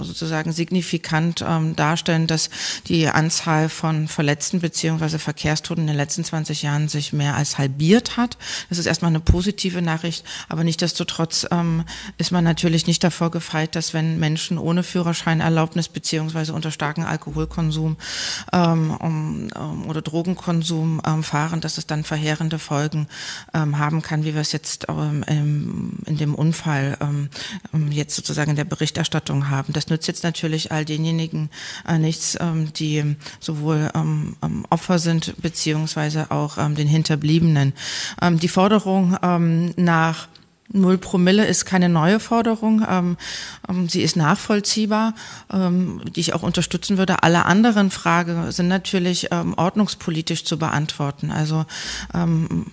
sozusagen 0.00 0.52
signifikant 0.52 1.44
darstellen, 1.76 2.26
dass 2.26 2.50
die 2.86 3.08
Anzahl 3.08 3.68
von 3.68 4.08
Verletzten 4.08 4.60
beziehungsweise 4.60 5.18
Verkehrstoten 5.18 5.82
in 5.82 5.88
den 5.88 5.96
letzten 5.96 6.24
20 6.24 6.62
Jahren 6.62 6.88
sich 6.88 7.12
mehr 7.12 7.36
als 7.36 7.58
halbiert 7.58 8.16
hat. 8.16 8.36
Das 8.68 8.78
ist 8.78 8.86
erstmal 8.86 9.10
eine 9.10 9.20
positive 9.20 9.82
Nachricht, 9.82 10.24
aber 10.48 10.64
nichtdestotrotz 10.64 11.46
ähm, 11.50 11.84
ist 12.18 12.32
man 12.32 12.44
natürlich 12.44 12.86
nicht 12.86 13.02
davor 13.02 13.30
gefeit, 13.30 13.74
dass 13.76 13.94
wenn 13.94 14.11
Menschen 14.18 14.58
ohne 14.58 14.82
Führerscheinerlaubnis 14.82 15.88
beziehungsweise 15.88 16.52
unter 16.52 16.70
starkem 16.70 17.04
Alkoholkonsum 17.04 17.96
ähm, 18.52 18.90
um, 18.90 19.48
um, 19.54 19.86
oder 19.88 20.02
Drogenkonsum 20.02 21.00
ähm, 21.06 21.22
fahren, 21.22 21.60
dass 21.60 21.78
es 21.78 21.86
dann 21.86 22.04
verheerende 22.04 22.58
Folgen 22.58 23.08
ähm, 23.54 23.78
haben 23.78 24.02
kann, 24.02 24.24
wie 24.24 24.34
wir 24.34 24.40
es 24.40 24.52
jetzt 24.52 24.86
ähm, 24.88 25.24
in 26.06 26.16
dem 26.16 26.34
Unfall 26.34 26.96
ähm, 27.00 27.28
jetzt 27.90 28.16
sozusagen 28.16 28.50
in 28.50 28.56
der 28.56 28.64
Berichterstattung 28.64 29.50
haben. 29.50 29.72
Das 29.72 29.88
nützt 29.88 30.08
jetzt 30.08 30.24
natürlich 30.24 30.72
all 30.72 30.84
denjenigen 30.84 31.50
äh, 31.86 31.98
nichts, 31.98 32.36
ähm, 32.40 32.72
die 32.72 33.16
sowohl 33.40 33.90
Opfer 34.70 34.98
sind 34.98 35.40
beziehungsweise 35.40 36.30
auch 36.30 36.56
den 36.74 36.86
Hinterbliebenen. 36.86 37.72
die 38.40 38.48
Forderung 38.48 39.16
nach 39.76 40.28
Null 40.70 40.98
Promille 40.98 41.46
ist 41.46 41.64
keine 41.64 41.88
neue 41.88 42.20
Forderung. 42.20 42.84
Ähm, 42.88 43.16
ähm, 43.68 43.88
sie 43.88 44.02
ist 44.02 44.16
nachvollziehbar, 44.16 45.14
ähm, 45.52 46.00
die 46.14 46.20
ich 46.20 46.34
auch 46.34 46.42
unterstützen 46.42 46.98
würde. 46.98 47.22
Alle 47.22 47.44
anderen 47.46 47.90
Fragen 47.90 48.50
sind 48.52 48.68
natürlich 48.68 49.28
ähm, 49.30 49.54
ordnungspolitisch 49.54 50.44
zu 50.44 50.58
beantworten. 50.58 51.30
Also 51.30 51.66
ähm, 52.14 52.66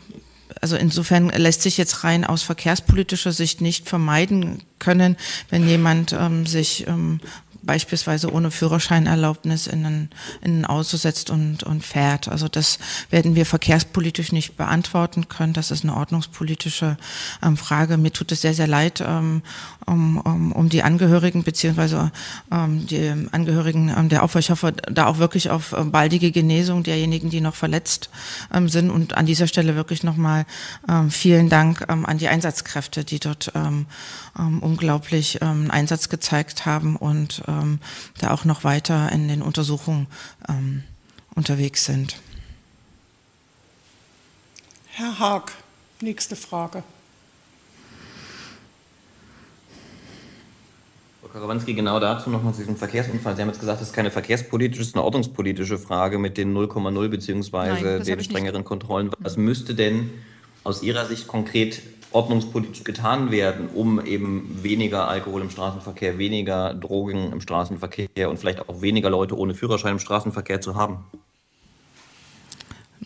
also 0.62 0.76
insofern 0.76 1.30
lässt 1.30 1.62
sich 1.62 1.78
jetzt 1.78 2.04
rein 2.04 2.26
aus 2.26 2.42
verkehrspolitischer 2.42 3.32
Sicht 3.32 3.62
nicht 3.62 3.88
vermeiden 3.88 4.64
können, 4.80 5.16
wenn 5.50 5.70
jemand 5.70 6.14
sich 6.46 6.86
beispielsweise 7.70 8.34
ohne 8.34 8.50
Führerscheinerlaubnis 8.50 9.68
in 9.68 9.86
ein, 9.86 10.10
in 10.42 10.62
ein 10.62 10.66
Auto 10.66 10.98
setzt 10.98 11.30
und, 11.30 11.62
und 11.62 11.86
fährt. 11.86 12.28
Also 12.28 12.48
das 12.48 12.80
werden 13.12 13.36
wir 13.36 13.46
verkehrspolitisch 13.46 14.32
nicht 14.32 14.58
beantworten 14.58 15.30
können. 15.30 15.54
Das 15.54 15.70
ist 15.70 15.84
eine 15.84 15.96
ordnungspolitische 15.96 16.98
ähm, 17.44 17.58
Frage. 17.58 17.98
Mir 17.98 18.12
tut 18.12 18.32
es 18.32 18.42
sehr, 18.42 18.56
sehr 18.56 18.66
leid 18.66 19.04
ähm, 19.06 19.44
um, 19.86 20.18
um, 20.18 20.52
um 20.52 20.70
die 20.70 20.82
Angehörigen 20.82 21.44
beziehungsweise 21.44 22.12
ähm, 22.52 22.88
die 22.88 23.14
Angehörigen 23.32 23.94
ähm, 23.96 24.10
der 24.10 24.24
Opfer. 24.24 24.40
Ich 24.40 24.50
hoffe 24.50 24.74
da 24.92 25.06
auch 25.06 25.20
wirklich 25.20 25.52
auf 25.52 25.74
ähm, 25.74 25.92
baldige 25.92 26.32
Genesung 26.32 26.82
derjenigen, 26.82 27.30
die 27.30 27.40
noch 27.40 27.56
verletzt 27.56 28.10
ähm, 28.52 28.68
sind. 28.68 28.90
Und 28.90 29.16
an 29.16 29.28
dieser 29.28 29.46
Stelle 29.46 29.76
wirklich 29.76 30.02
nochmal 30.02 30.48
ähm, 30.88 31.12
vielen 31.12 31.50
Dank 31.50 31.86
ähm, 31.88 32.08
an 32.08 32.18
die 32.18 32.30
Einsatzkräfte, 32.30 33.04
die 33.04 33.20
dort 33.20 33.52
ähm, 33.54 33.86
ähm, 34.40 34.58
unglaublich 34.60 35.38
ähm, 35.42 35.70
Einsatz 35.70 36.10
gezeigt 36.10 36.66
haben 36.66 36.96
und 36.96 37.44
ähm, 37.62 37.80
da 38.20 38.32
auch 38.32 38.46
noch 38.46 38.64
weiter 38.64 39.12
in 39.12 39.28
den 39.28 39.42
Untersuchungen 39.42 40.08
ähm, 40.48 40.84
unterwegs 41.36 41.86
sind. 41.86 42.18
Herr 44.88 45.20
Haag, 45.20 45.54
nächste 46.02 46.36
Frage. 46.36 46.84
Frau 51.22 51.28
Karawanski, 51.30 51.74
genau 51.74 52.00
dazu 52.00 52.30
nochmal 52.30 52.54
zu 52.54 52.60
diesem 52.60 52.76
Verkehrsunfall. 52.76 53.36
Sie 53.36 53.42
haben 53.42 53.50
jetzt 53.50 53.60
gesagt, 53.60 53.82
es 53.82 53.90
ist 53.90 53.94
keine 53.94 54.12
verkehrspolitische, 54.12 54.82
es 54.82 54.90
ist 54.90 54.96
eine 54.96 55.04
ordnungspolitische 55.04 55.78
Frage 55.78 56.18
mit 56.18 56.38
den 56.38 56.56
0,0 56.56 57.08
beziehungsweise 57.08 58.00
den 58.00 58.24
strengeren 58.24 58.64
Kontrollen. 58.64 59.12
Was 59.20 59.38
müsste 59.38 59.76
denn 59.76 60.10
aus 60.64 60.82
Ihrer 60.84 61.06
Sicht 61.06 61.28
konkret 61.28 61.82
ordnungspolitisch 62.12 62.84
getan 62.84 63.32
werden, 63.32 63.70
um 63.74 64.04
eben 64.06 64.64
weniger 64.64 65.08
Alkohol 65.08 65.42
im 65.42 65.50
Straßenverkehr, 65.50 66.18
weniger 66.18 66.74
Drogen 66.74 67.32
im 67.32 67.42
Straßenverkehr 67.42 68.30
und 68.30 68.38
vielleicht 68.38 68.68
auch 68.68 68.82
weniger 68.82 69.10
Leute 69.10 69.38
ohne 69.38 69.54
Führerschein 69.54 69.94
im 69.94 70.00
Straßenverkehr 70.00 70.62
zu 70.62 70.76
haben? 70.76 71.06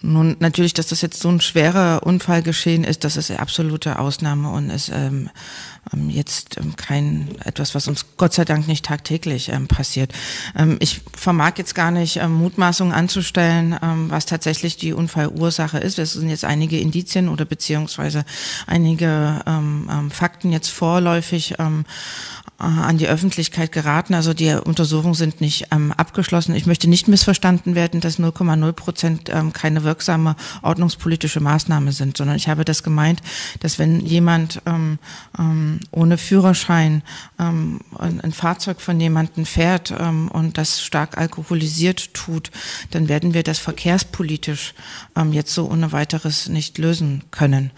Nun, 0.05 0.35
natürlich, 0.39 0.73
dass 0.73 0.87
das 0.87 1.01
jetzt 1.01 1.21
so 1.21 1.29
ein 1.29 1.39
schwerer 1.39 2.03
Unfall 2.03 2.43
geschehen 2.43 2.83
ist, 2.83 3.05
das 3.05 3.15
ist 3.15 3.31
eine 3.31 3.39
absolute 3.39 3.99
Ausnahme 3.99 4.49
und 4.49 4.69
ist 4.69 4.91
ähm, 4.93 5.29
ähm, 5.93 6.09
jetzt 6.09 6.57
ähm, 6.57 6.75
kein 6.75 7.29
etwas, 7.45 7.73
was 7.73 7.87
uns 7.87 8.05
Gott 8.17 8.33
sei 8.33 8.43
Dank 8.43 8.67
nicht 8.67 8.83
tagtäglich 8.83 9.47
ähm, 9.47 9.69
passiert. 9.69 10.11
Ähm, 10.57 10.75
ich 10.79 10.99
vermag 11.15 11.53
jetzt 11.57 11.73
gar 11.73 11.89
nicht 11.89 12.17
ähm, 12.17 12.33
Mutmaßungen 12.33 12.93
anzustellen, 12.93 13.77
ähm, 13.81 14.09
was 14.09 14.25
tatsächlich 14.25 14.75
die 14.75 14.91
Unfallursache 14.91 15.77
ist. 15.77 15.97
Es 15.99 16.11
sind 16.11 16.29
jetzt 16.29 16.43
einige 16.43 16.79
Indizien 16.79 17.29
oder 17.29 17.45
beziehungsweise 17.45 18.25
einige 18.67 19.41
ähm, 19.47 19.89
ähm, 19.89 20.11
Fakten 20.11 20.51
jetzt 20.51 20.69
vorläufig 20.69 21.55
ähm, 21.59 21.85
äh, 22.42 22.42
an 22.63 22.97
die 22.97 23.07
Öffentlichkeit 23.07 23.71
geraten. 23.71 24.13
Also 24.13 24.33
die 24.33 24.53
Untersuchungen 24.53 25.13
sind 25.13 25.41
nicht 25.41 25.67
ähm, 25.71 25.91
abgeschlossen. 25.91 26.55
Ich 26.55 26.65
möchte 26.65 26.89
nicht 26.89 27.07
missverstanden 27.07 27.75
werden, 27.75 27.99
dass 27.99 28.19
0,0 28.19 28.71
Prozent 28.71 29.29
ähm, 29.29 29.51
keine 29.53 29.83
wirksame 29.83 30.35
ordnungspolitische 30.61 31.39
Maßnahme 31.41 31.91
sind, 31.91 32.17
sondern 32.17 32.37
ich 32.37 32.47
habe 32.47 32.65
das 32.65 32.83
gemeint, 32.83 33.21
dass 33.59 33.79
wenn 33.79 33.99
jemand 33.99 34.61
ähm, 34.65 34.99
ähm, 35.37 35.79
ohne 35.91 36.17
Führerschein 36.17 37.03
ähm, 37.39 37.81
ein, 37.97 38.31
Fahrzeug 38.31 38.81
von 38.81 38.99
jemandem 38.99 39.45
fährt 39.45 39.93
ähm, 39.97 40.29
und 40.29 40.57
das 40.57 40.81
stark 40.81 41.17
alkoholisiert 41.17 42.13
tut, 42.13 42.49
dann 42.91 43.09
werden 43.09 43.33
wir 43.33 43.43
das 43.43 43.59
verkehrspolitisch 43.59 44.73
jetzt 45.31 45.53
so 45.53 45.69
ohne 45.69 45.91
weiteres 45.91 46.49
nicht 46.49 46.77
lösen 46.77 47.23
können. 47.29 47.71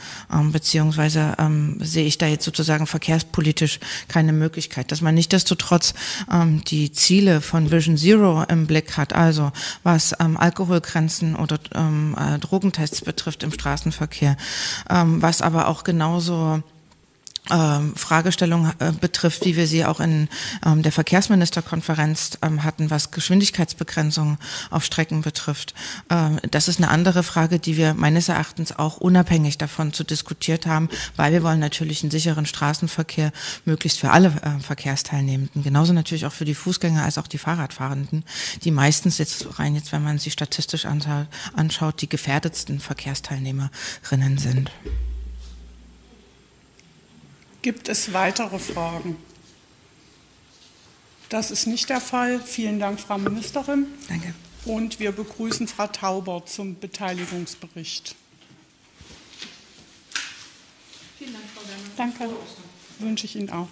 Beziehungsweise 0.51 1.35
sehe 1.79 2.05
ich 2.05 2.17
da 2.17 2.27
jetzt 2.27 2.45
sozusagen 2.45 2.87
verkehrspolitisch 2.87 3.79
keine 4.07 4.31
Möglichkeit 4.31 4.74
Möglichkeit, 4.75 4.91
dass 4.91 5.01
man 5.01 5.15
nicht 5.15 5.31
desto 5.31 5.55
trotz 5.55 5.93
ähm, 6.31 6.63
die 6.65 6.91
Ziele 6.91 7.41
von 7.41 7.71
Vision 7.71 7.97
Zero 7.97 8.43
im 8.43 8.67
Blick 8.67 8.97
hat, 8.97 9.13
also 9.13 9.51
was 9.83 10.13
ähm, 10.19 10.37
Alkoholgrenzen 10.37 11.35
oder 11.35 11.59
ähm, 11.73 12.15
äh, 12.19 12.39
Drogentests 12.39 13.01
betrifft 13.01 13.43
im 13.43 13.51
Straßenverkehr, 13.51 14.35
ähm, 14.89 15.21
was 15.21 15.41
aber 15.41 15.67
auch 15.67 15.83
genauso 15.83 16.61
ähm, 17.51 17.95
Fragestellung 17.95 18.71
äh, 18.79 18.91
betrifft, 18.91 19.45
wie 19.45 19.55
wir 19.55 19.67
sie 19.67 19.85
auch 19.85 19.99
in 19.99 20.29
ähm, 20.65 20.81
der 20.81 20.91
Verkehrsministerkonferenz 20.91 22.39
ähm, 22.41 22.63
hatten, 22.63 22.89
was 22.89 23.11
Geschwindigkeitsbegrenzung 23.11 24.37
auf 24.71 24.83
Strecken 24.83 25.21
betrifft. 25.21 25.73
Das 26.51 26.67
ist 26.67 26.79
eine 26.79 26.89
andere 26.89 27.23
Frage, 27.23 27.59
die 27.59 27.77
wir 27.77 27.93
meines 27.93 28.29
Erachtens 28.29 28.77
auch 28.77 28.97
unabhängig 28.97 29.57
davon 29.57 29.93
zu 29.93 30.03
diskutiert 30.03 30.65
haben, 30.65 30.89
weil 31.15 31.31
wir 31.33 31.43
wollen 31.43 31.59
natürlich 31.59 32.03
einen 32.03 32.11
sicheren 32.11 32.45
Straßenverkehr 32.45 33.31
möglichst 33.65 33.99
für 33.99 34.11
alle 34.11 34.33
Verkehrsteilnehmenden, 34.61 35.63
genauso 35.63 35.93
natürlich 35.93 36.25
auch 36.25 36.31
für 36.31 36.45
die 36.45 36.55
Fußgänger 36.55 37.03
als 37.03 37.17
auch 37.17 37.27
die 37.27 37.37
Fahrradfahrenden, 37.37 38.23
die 38.63 38.71
meistens 38.71 39.17
jetzt 39.17 39.59
rein 39.59 39.75
jetzt, 39.75 39.91
wenn 39.91 40.03
man 40.03 40.19
sie 40.19 40.31
statistisch 40.31 40.85
anschaut, 40.85 42.01
die 42.01 42.09
gefährdetsten 42.09 42.79
Verkehrsteilnehmerinnen 42.79 44.37
sind. 44.37 44.71
Gibt 47.65 47.89
es 47.89 48.13
weitere 48.13 48.59
Fragen? 48.59 49.17
Das 51.29 51.49
ist 51.49 51.65
nicht 51.65 51.89
der 51.89 51.99
Fall. 51.99 52.39
Vielen 52.39 52.79
Dank, 52.79 52.99
Frau 52.99 53.17
Ministerin. 53.17 53.87
Danke. 54.07 54.35
Und 54.65 54.99
wir 54.99 55.11
begrüßen 55.11 55.67
Frau 55.67 55.87
Tauber 55.87 56.45
zum 56.45 56.79
Beteiligungsbericht. 56.79 58.15
Vielen 61.17 61.33
Dank, 61.33 61.45
Frau 61.55 61.67
Werner. 61.67 61.89
Danke. 61.97 62.35
Wünsche 62.99 63.25
ich 63.25 63.35
Ihnen 63.35 63.49
auch. 63.49 63.69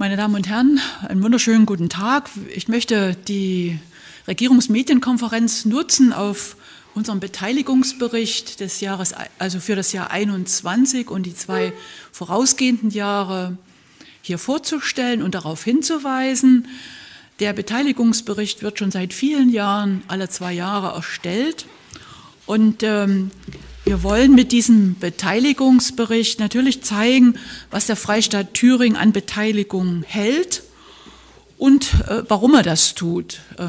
Meine 0.00 0.16
Damen 0.16 0.36
und 0.36 0.48
Herren, 0.48 0.80
einen 1.08 1.24
wunderschönen 1.24 1.66
guten 1.66 1.88
Tag. 1.88 2.30
Ich 2.54 2.68
möchte 2.68 3.16
die 3.26 3.80
Regierungsmedienkonferenz 4.28 5.64
nutzen, 5.64 6.12
auf 6.12 6.56
unseren 6.94 7.18
Beteiligungsbericht 7.18 8.60
des 8.60 8.80
Jahres, 8.80 9.12
also 9.40 9.58
für 9.58 9.74
das 9.74 9.92
Jahr 9.92 10.12
21 10.12 11.10
und 11.10 11.24
die 11.24 11.34
zwei 11.34 11.72
vorausgehenden 12.12 12.90
Jahre 12.90 13.58
hier 14.22 14.38
vorzustellen 14.38 15.20
und 15.20 15.34
darauf 15.34 15.64
hinzuweisen. 15.64 16.68
Der 17.40 17.52
Beteiligungsbericht 17.52 18.62
wird 18.62 18.78
schon 18.78 18.92
seit 18.92 19.12
vielen 19.12 19.50
Jahren, 19.50 20.04
alle 20.06 20.28
zwei 20.28 20.52
Jahre 20.52 20.94
erstellt. 20.94 21.66
Und 22.46 22.84
ähm, 22.84 23.32
wir 23.88 24.02
wollen 24.02 24.34
mit 24.34 24.52
diesem 24.52 24.98
Beteiligungsbericht 24.98 26.40
natürlich 26.40 26.82
zeigen, 26.82 27.38
was 27.70 27.86
der 27.86 27.96
Freistaat 27.96 28.52
Thüringen 28.52 28.98
an 28.98 29.12
Beteiligung 29.12 30.04
hält 30.06 30.62
und 31.56 31.94
äh, 32.06 32.22
warum 32.28 32.52
er 32.52 32.62
das 32.62 32.94
tut. 32.94 33.40
Äh, 33.56 33.64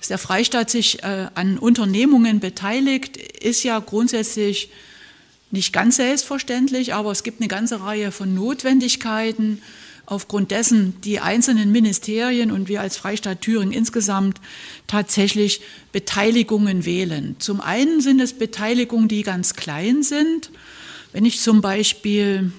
dass 0.00 0.08
der 0.08 0.18
Freistaat 0.18 0.68
sich 0.68 1.04
äh, 1.04 1.28
an 1.36 1.58
Unternehmungen 1.58 2.40
beteiligt, 2.40 3.16
ist 3.16 3.62
ja 3.62 3.78
grundsätzlich 3.78 4.70
nicht 5.52 5.72
ganz 5.72 5.94
selbstverständlich, 5.94 6.92
aber 6.92 7.12
es 7.12 7.22
gibt 7.22 7.40
eine 7.40 7.46
ganze 7.46 7.82
Reihe 7.82 8.10
von 8.10 8.34
Notwendigkeiten, 8.34 9.62
aufgrund 10.12 10.50
dessen 10.50 11.00
die 11.00 11.20
einzelnen 11.20 11.72
Ministerien 11.72 12.52
und 12.52 12.68
wir 12.68 12.82
als 12.82 12.98
Freistaat 12.98 13.40
Thüringen 13.40 13.72
insgesamt 13.72 14.40
tatsächlich 14.86 15.62
Beteiligungen 15.90 16.84
wählen. 16.84 17.36
Zum 17.38 17.62
einen 17.62 18.02
sind 18.02 18.20
es 18.20 18.34
Beteiligungen, 18.34 19.08
die 19.08 19.22
ganz 19.22 19.54
klein 19.54 20.02
sind. 20.02 20.50
Wenn 21.12 21.24
ich 21.24 21.40
zum 21.40 21.62
Beispiel 21.62 22.52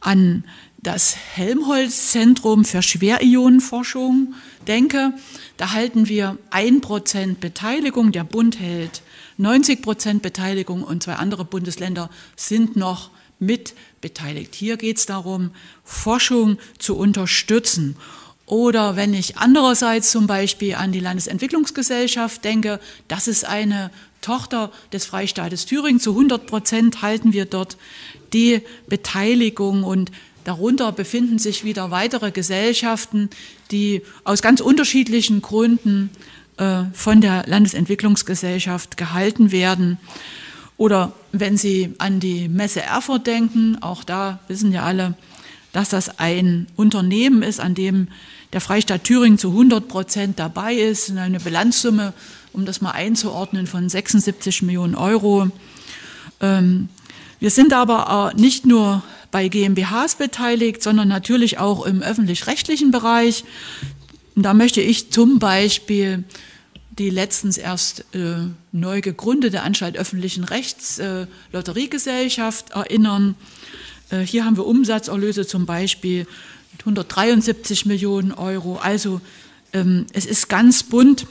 an 0.00 0.44
das 0.82 1.16
Helmholtz-Zentrum 1.34 2.64
für 2.64 2.82
Schwerionenforschung 2.82 4.34
denke, 4.66 5.14
da 5.56 5.72
halten 5.72 6.08
wir 6.08 6.38
ein 6.50 6.80
Prozent 6.80 7.40
Beteiligung, 7.40 8.10
der 8.10 8.24
Bund 8.24 8.58
hält 8.58 9.02
90 9.38 9.80
Prozent 9.80 10.22
Beteiligung 10.22 10.82
und 10.82 11.04
zwei 11.04 11.14
andere 11.14 11.44
Bundesländer 11.44 12.10
sind 12.36 12.76
noch 12.76 13.10
mit 13.38 13.74
beteiligt. 14.04 14.54
Hier 14.54 14.76
geht 14.76 14.98
es 14.98 15.06
darum, 15.06 15.50
Forschung 15.82 16.58
zu 16.78 16.94
unterstützen. 16.94 17.96
Oder 18.44 18.96
wenn 18.96 19.14
ich 19.14 19.38
andererseits 19.38 20.10
zum 20.10 20.26
Beispiel 20.26 20.74
an 20.74 20.92
die 20.92 21.00
Landesentwicklungsgesellschaft 21.00 22.44
denke, 22.44 22.80
das 23.08 23.28
ist 23.28 23.46
eine 23.46 23.90
Tochter 24.20 24.70
des 24.92 25.06
Freistaates 25.06 25.64
Thüringen. 25.64 26.00
Zu 26.00 26.10
100 26.10 26.46
Prozent 26.46 27.00
halten 27.00 27.32
wir 27.32 27.46
dort 27.46 27.78
die 28.34 28.60
Beteiligung 28.88 29.84
und 29.84 30.12
darunter 30.44 30.92
befinden 30.92 31.38
sich 31.38 31.64
wieder 31.64 31.90
weitere 31.90 32.30
Gesellschaften, 32.30 33.30
die 33.70 34.02
aus 34.24 34.42
ganz 34.42 34.60
unterschiedlichen 34.60 35.40
Gründen 35.40 36.10
äh, 36.58 36.84
von 36.92 37.22
der 37.22 37.44
Landesentwicklungsgesellschaft 37.46 38.98
gehalten 38.98 39.50
werden. 39.50 39.96
Oder 40.76 41.12
wenn 41.32 41.56
Sie 41.56 41.94
an 41.98 42.20
die 42.20 42.48
Messe 42.48 42.82
Erfurt 42.82 43.26
denken, 43.26 43.78
auch 43.80 44.04
da 44.04 44.40
wissen 44.48 44.72
ja 44.72 44.82
alle, 44.82 45.14
dass 45.72 45.88
das 45.88 46.18
ein 46.18 46.66
Unternehmen 46.76 47.42
ist, 47.42 47.60
an 47.60 47.74
dem 47.74 48.08
der 48.52 48.60
Freistaat 48.60 49.04
Thüringen 49.04 49.38
zu 49.38 49.50
100 49.50 49.88
Prozent 49.88 50.38
dabei 50.38 50.74
ist, 50.74 51.10
eine 51.10 51.40
Bilanzsumme, 51.40 52.12
um 52.52 52.64
das 52.64 52.80
mal 52.80 52.92
einzuordnen, 52.92 53.66
von 53.66 53.88
76 53.88 54.62
Millionen 54.62 54.94
Euro. 54.94 55.48
Ähm, 56.40 56.88
wir 57.40 57.50
sind 57.50 57.72
aber 57.72 58.32
nicht 58.36 58.64
nur 58.64 59.02
bei 59.32 59.48
GmbHs 59.48 60.14
beteiligt, 60.14 60.82
sondern 60.82 61.08
natürlich 61.08 61.58
auch 61.58 61.84
im 61.84 62.02
öffentlich-rechtlichen 62.02 62.92
Bereich. 62.92 63.44
Da 64.36 64.54
möchte 64.54 64.80
ich 64.80 65.10
zum 65.10 65.40
Beispiel 65.40 66.22
die 66.98 67.10
letztens 67.10 67.58
erst 67.58 68.04
äh, 68.14 68.36
neu 68.72 69.00
gegründete 69.00 69.62
Anstalt 69.62 69.96
öffentlichen 69.96 70.44
Rechts 70.44 70.98
äh, 70.98 71.26
Lotteriegesellschaft 71.52 72.70
erinnern. 72.70 73.34
Äh, 74.10 74.20
hier 74.20 74.44
haben 74.44 74.56
wir 74.56 74.66
Umsatzerlöse 74.66 75.46
zum 75.46 75.66
Beispiel 75.66 76.26
mit 76.72 76.80
173 76.82 77.86
Millionen 77.86 78.32
Euro. 78.32 78.76
Also 78.76 79.20
ähm, 79.72 80.06
es 80.12 80.24
ist 80.24 80.48
ganz 80.48 80.84
bunt. 80.84 81.26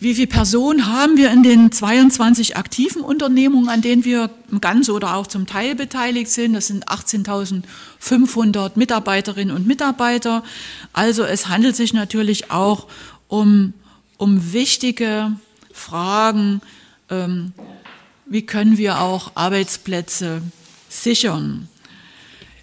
Wie 0.00 0.14
viele 0.14 0.26
Personen 0.26 0.86
haben 0.86 1.16
wir 1.16 1.30
in 1.30 1.42
den 1.42 1.72
22 1.72 2.58
aktiven 2.58 3.00
Unternehmungen, 3.00 3.70
an 3.70 3.80
denen 3.80 4.04
wir 4.04 4.28
ganz 4.60 4.90
oder 4.90 5.14
auch 5.14 5.26
zum 5.26 5.46
Teil 5.46 5.74
beteiligt 5.74 6.30
sind? 6.30 6.52
Das 6.52 6.66
sind 6.66 6.88
18.500 6.88 8.72
Mitarbeiterinnen 8.74 9.56
und 9.56 9.66
Mitarbeiter. 9.66 10.44
Also 10.92 11.24
es 11.24 11.48
handelt 11.48 11.74
sich 11.74 11.94
natürlich 11.94 12.50
auch 12.50 12.86
um, 13.34 13.72
um 14.16 14.52
wichtige 14.52 15.32
Fragen, 15.72 16.60
ähm, 17.10 17.52
wie 18.26 18.46
können 18.46 18.78
wir 18.78 19.00
auch 19.00 19.32
Arbeitsplätze 19.34 20.40
sichern. 20.88 21.68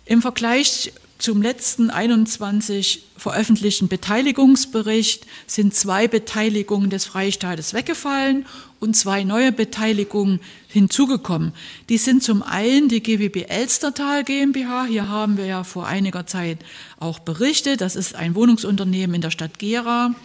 Im 0.06 0.22
Vergleich 0.22 0.94
zum 1.18 1.42
letzten 1.42 1.90
21 1.90 3.04
veröffentlichten 3.18 3.90
Beteiligungsbericht 3.90 5.28
sind 5.46 5.76
zwei 5.76 6.08
Beteiligungen 6.08 6.90
des 6.90 7.06
Freistaates 7.06 7.74
weggefallen 7.74 8.46
und 8.80 8.96
zwei 8.96 9.26
neue 9.26 9.52
Beteiligungen 9.52 10.40
hinzugekommen. 10.70 11.52
Die 11.90 11.98
sind 11.98 12.24
zum 12.24 12.44
einen 12.44 12.88
die 12.88 13.04
GWB 13.04 13.44
Elstertal 13.50 14.24
GmbH. 14.24 14.86
Hier 14.86 15.10
haben 15.10 15.38
wir 15.38 15.46
ja 15.46 15.66
vor 15.66 15.86
einiger 15.86 16.26
Zeit 16.28 16.60
auch 16.98 17.20
berichtet. 17.20 17.82
Das 17.82 17.98
ist 17.98 18.16
ein 18.16 18.36
Wohnungsunternehmen 18.36 19.16
in 19.16 19.22
der 19.22 19.32
Stadt 19.32 19.60
Gera. 19.60 20.16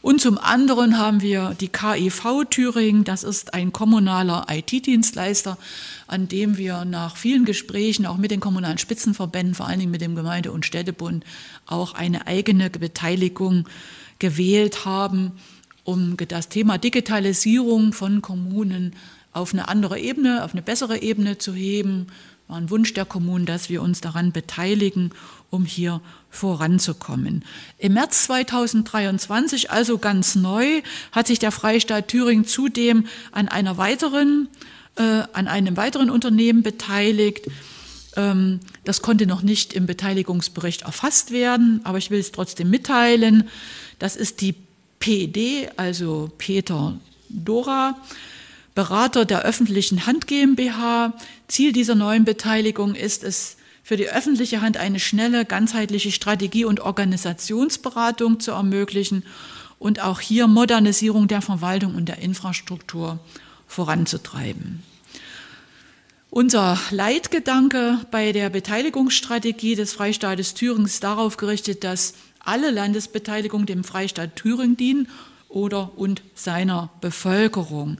Und 0.00 0.20
zum 0.20 0.38
anderen 0.38 0.98
haben 0.98 1.22
wir 1.22 1.56
die 1.60 1.68
KIV 1.68 2.44
Thüringen, 2.50 3.04
das 3.04 3.24
ist 3.24 3.54
ein 3.54 3.72
kommunaler 3.72 4.46
IT-Dienstleister, 4.48 5.58
an 6.06 6.28
dem 6.28 6.56
wir 6.56 6.84
nach 6.84 7.16
vielen 7.16 7.44
Gesprächen 7.44 8.06
auch 8.06 8.16
mit 8.16 8.30
den 8.30 8.40
kommunalen 8.40 8.78
Spitzenverbänden, 8.78 9.54
vor 9.54 9.66
allen 9.66 9.80
Dingen 9.80 9.90
mit 9.90 10.00
dem 10.00 10.14
Gemeinde- 10.14 10.52
und 10.52 10.64
Städtebund, 10.64 11.24
auch 11.66 11.94
eine 11.94 12.26
eigene 12.26 12.70
Beteiligung 12.70 13.68
gewählt 14.18 14.84
haben, 14.84 15.32
um 15.84 16.16
das 16.16 16.48
Thema 16.48 16.78
Digitalisierung 16.78 17.92
von 17.92 18.22
Kommunen 18.22 18.94
auf 19.32 19.52
eine 19.52 19.68
andere 19.68 19.98
Ebene, 19.98 20.44
auf 20.44 20.52
eine 20.52 20.62
bessere 20.62 21.02
Ebene 21.02 21.38
zu 21.38 21.54
heben. 21.54 22.08
War 22.48 22.56
ein 22.56 22.70
Wunsch 22.70 22.94
der 22.94 23.04
Kommunen, 23.04 23.44
dass 23.44 23.68
wir 23.68 23.82
uns 23.82 24.00
daran 24.00 24.32
beteiligen, 24.32 25.10
um 25.50 25.66
hier 25.66 26.00
voranzukommen. 26.30 27.44
Im 27.76 27.92
März 27.92 28.24
2023, 28.24 29.70
also 29.70 29.98
ganz 29.98 30.34
neu, 30.34 30.80
hat 31.12 31.26
sich 31.26 31.38
der 31.38 31.52
Freistaat 31.52 32.08
Thüringen 32.08 32.46
zudem 32.46 33.06
an 33.32 33.48
einer 33.48 33.76
weiteren, 33.76 34.48
äh, 34.96 35.24
an 35.34 35.46
einem 35.46 35.76
weiteren 35.76 36.08
Unternehmen 36.08 36.62
beteiligt. 36.62 37.48
Ähm, 38.16 38.60
das 38.84 39.02
konnte 39.02 39.26
noch 39.26 39.42
nicht 39.42 39.74
im 39.74 39.84
Beteiligungsbericht 39.84 40.82
erfasst 40.82 41.30
werden, 41.30 41.82
aber 41.84 41.98
ich 41.98 42.10
will 42.10 42.20
es 42.20 42.32
trotzdem 42.32 42.70
mitteilen. 42.70 43.48
Das 43.98 44.16
ist 44.16 44.40
die 44.40 44.54
PD, 45.00 45.68
also 45.76 46.30
Peter 46.38 46.98
Dora. 47.28 48.00
Berater 48.78 49.24
der 49.24 49.42
öffentlichen 49.42 50.06
Hand 50.06 50.28
GmbH. 50.28 51.12
Ziel 51.48 51.72
dieser 51.72 51.96
neuen 51.96 52.24
Beteiligung 52.24 52.94
ist 52.94 53.24
es, 53.24 53.56
für 53.82 53.96
die 53.96 54.08
öffentliche 54.08 54.60
Hand 54.60 54.76
eine 54.76 55.00
schnelle, 55.00 55.44
ganzheitliche 55.44 56.12
Strategie- 56.12 56.64
und 56.64 56.78
Organisationsberatung 56.78 58.38
zu 58.38 58.52
ermöglichen 58.52 59.24
und 59.80 59.98
auch 59.98 60.20
hier 60.20 60.46
Modernisierung 60.46 61.26
der 61.26 61.42
Verwaltung 61.42 61.96
und 61.96 62.08
der 62.08 62.18
Infrastruktur 62.18 63.18
voranzutreiben. 63.66 64.84
Unser 66.30 66.78
Leitgedanke 66.92 67.98
bei 68.12 68.30
der 68.30 68.48
Beteiligungsstrategie 68.48 69.74
des 69.74 69.92
Freistaates 69.92 70.54
Thüringen 70.54 70.86
ist 70.86 71.02
darauf 71.02 71.36
gerichtet, 71.36 71.82
dass 71.82 72.14
alle 72.38 72.70
Landesbeteiligungen 72.70 73.66
dem 73.66 73.82
Freistaat 73.82 74.36
Thüringen 74.36 74.76
dienen 74.76 75.08
oder 75.48 75.98
und 75.98 76.22
seiner 76.36 76.90
Bevölkerung. 77.00 77.98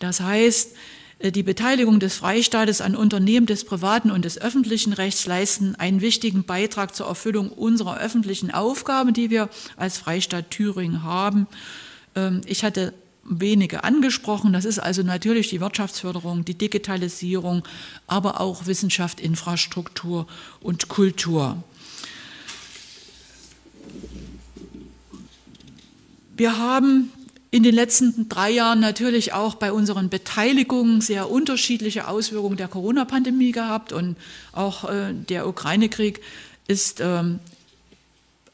Das 0.00 0.20
heißt, 0.20 0.74
äh, 1.20 1.30
die 1.30 1.44
Beteiligung 1.44 2.00
des 2.00 2.16
Freistaates 2.16 2.80
an 2.80 2.96
Unternehmen 2.96 3.46
des 3.46 3.64
privaten 3.64 4.10
und 4.10 4.24
des 4.24 4.40
öffentlichen 4.40 4.92
Rechts 4.92 5.26
leisten 5.26 5.76
einen 5.76 6.00
wichtigen 6.00 6.42
Beitrag 6.42 6.96
zur 6.96 7.06
Erfüllung 7.06 7.50
unserer 7.50 7.98
öffentlichen 7.98 8.50
Aufgaben, 8.50 9.12
die 9.12 9.30
wir 9.30 9.48
als 9.76 9.98
Freistaat 9.98 10.50
Thüringen 10.50 11.04
haben. 11.04 11.46
Ähm, 12.16 12.40
ich 12.46 12.64
hatte 12.64 12.92
wenige 13.22 13.84
angesprochen. 13.84 14.52
Das 14.52 14.64
ist 14.64 14.78
also 14.78 15.02
natürlich 15.02 15.50
die 15.50 15.60
Wirtschaftsförderung, 15.60 16.44
die 16.44 16.56
Digitalisierung, 16.56 17.62
aber 18.06 18.40
auch 18.40 18.66
Wissenschaft, 18.66 19.20
Infrastruktur 19.20 20.26
und 20.60 20.88
Kultur. 20.88 21.62
Wir 26.36 26.56
haben 26.56 27.12
in 27.50 27.62
den 27.62 27.74
letzten 27.74 28.28
drei 28.28 28.50
Jahren 28.50 28.80
natürlich 28.80 29.32
auch 29.32 29.56
bei 29.56 29.72
unseren 29.72 30.08
Beteiligungen 30.08 31.00
sehr 31.00 31.30
unterschiedliche 31.30 32.06
Auswirkungen 32.06 32.56
der 32.56 32.68
Corona-Pandemie 32.68 33.52
gehabt 33.52 33.92
und 33.92 34.16
auch 34.52 34.88
äh, 34.88 35.12
der 35.12 35.48
Ukraine-Krieg 35.48 36.20
ist 36.68 37.00
ähm, 37.00 37.40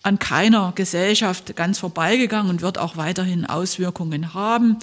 an 0.07 0.21
keiner 0.21 0.73
Gesellschaft 0.77 1.57
ganz 1.57 1.81
vorbeigegangen 1.81 2.49
und 2.49 2.63
wird 2.63 2.79
auch 2.79 2.97
weiterhin 2.97 3.45
Auswirkungen 3.45 4.35
haben. 4.35 4.77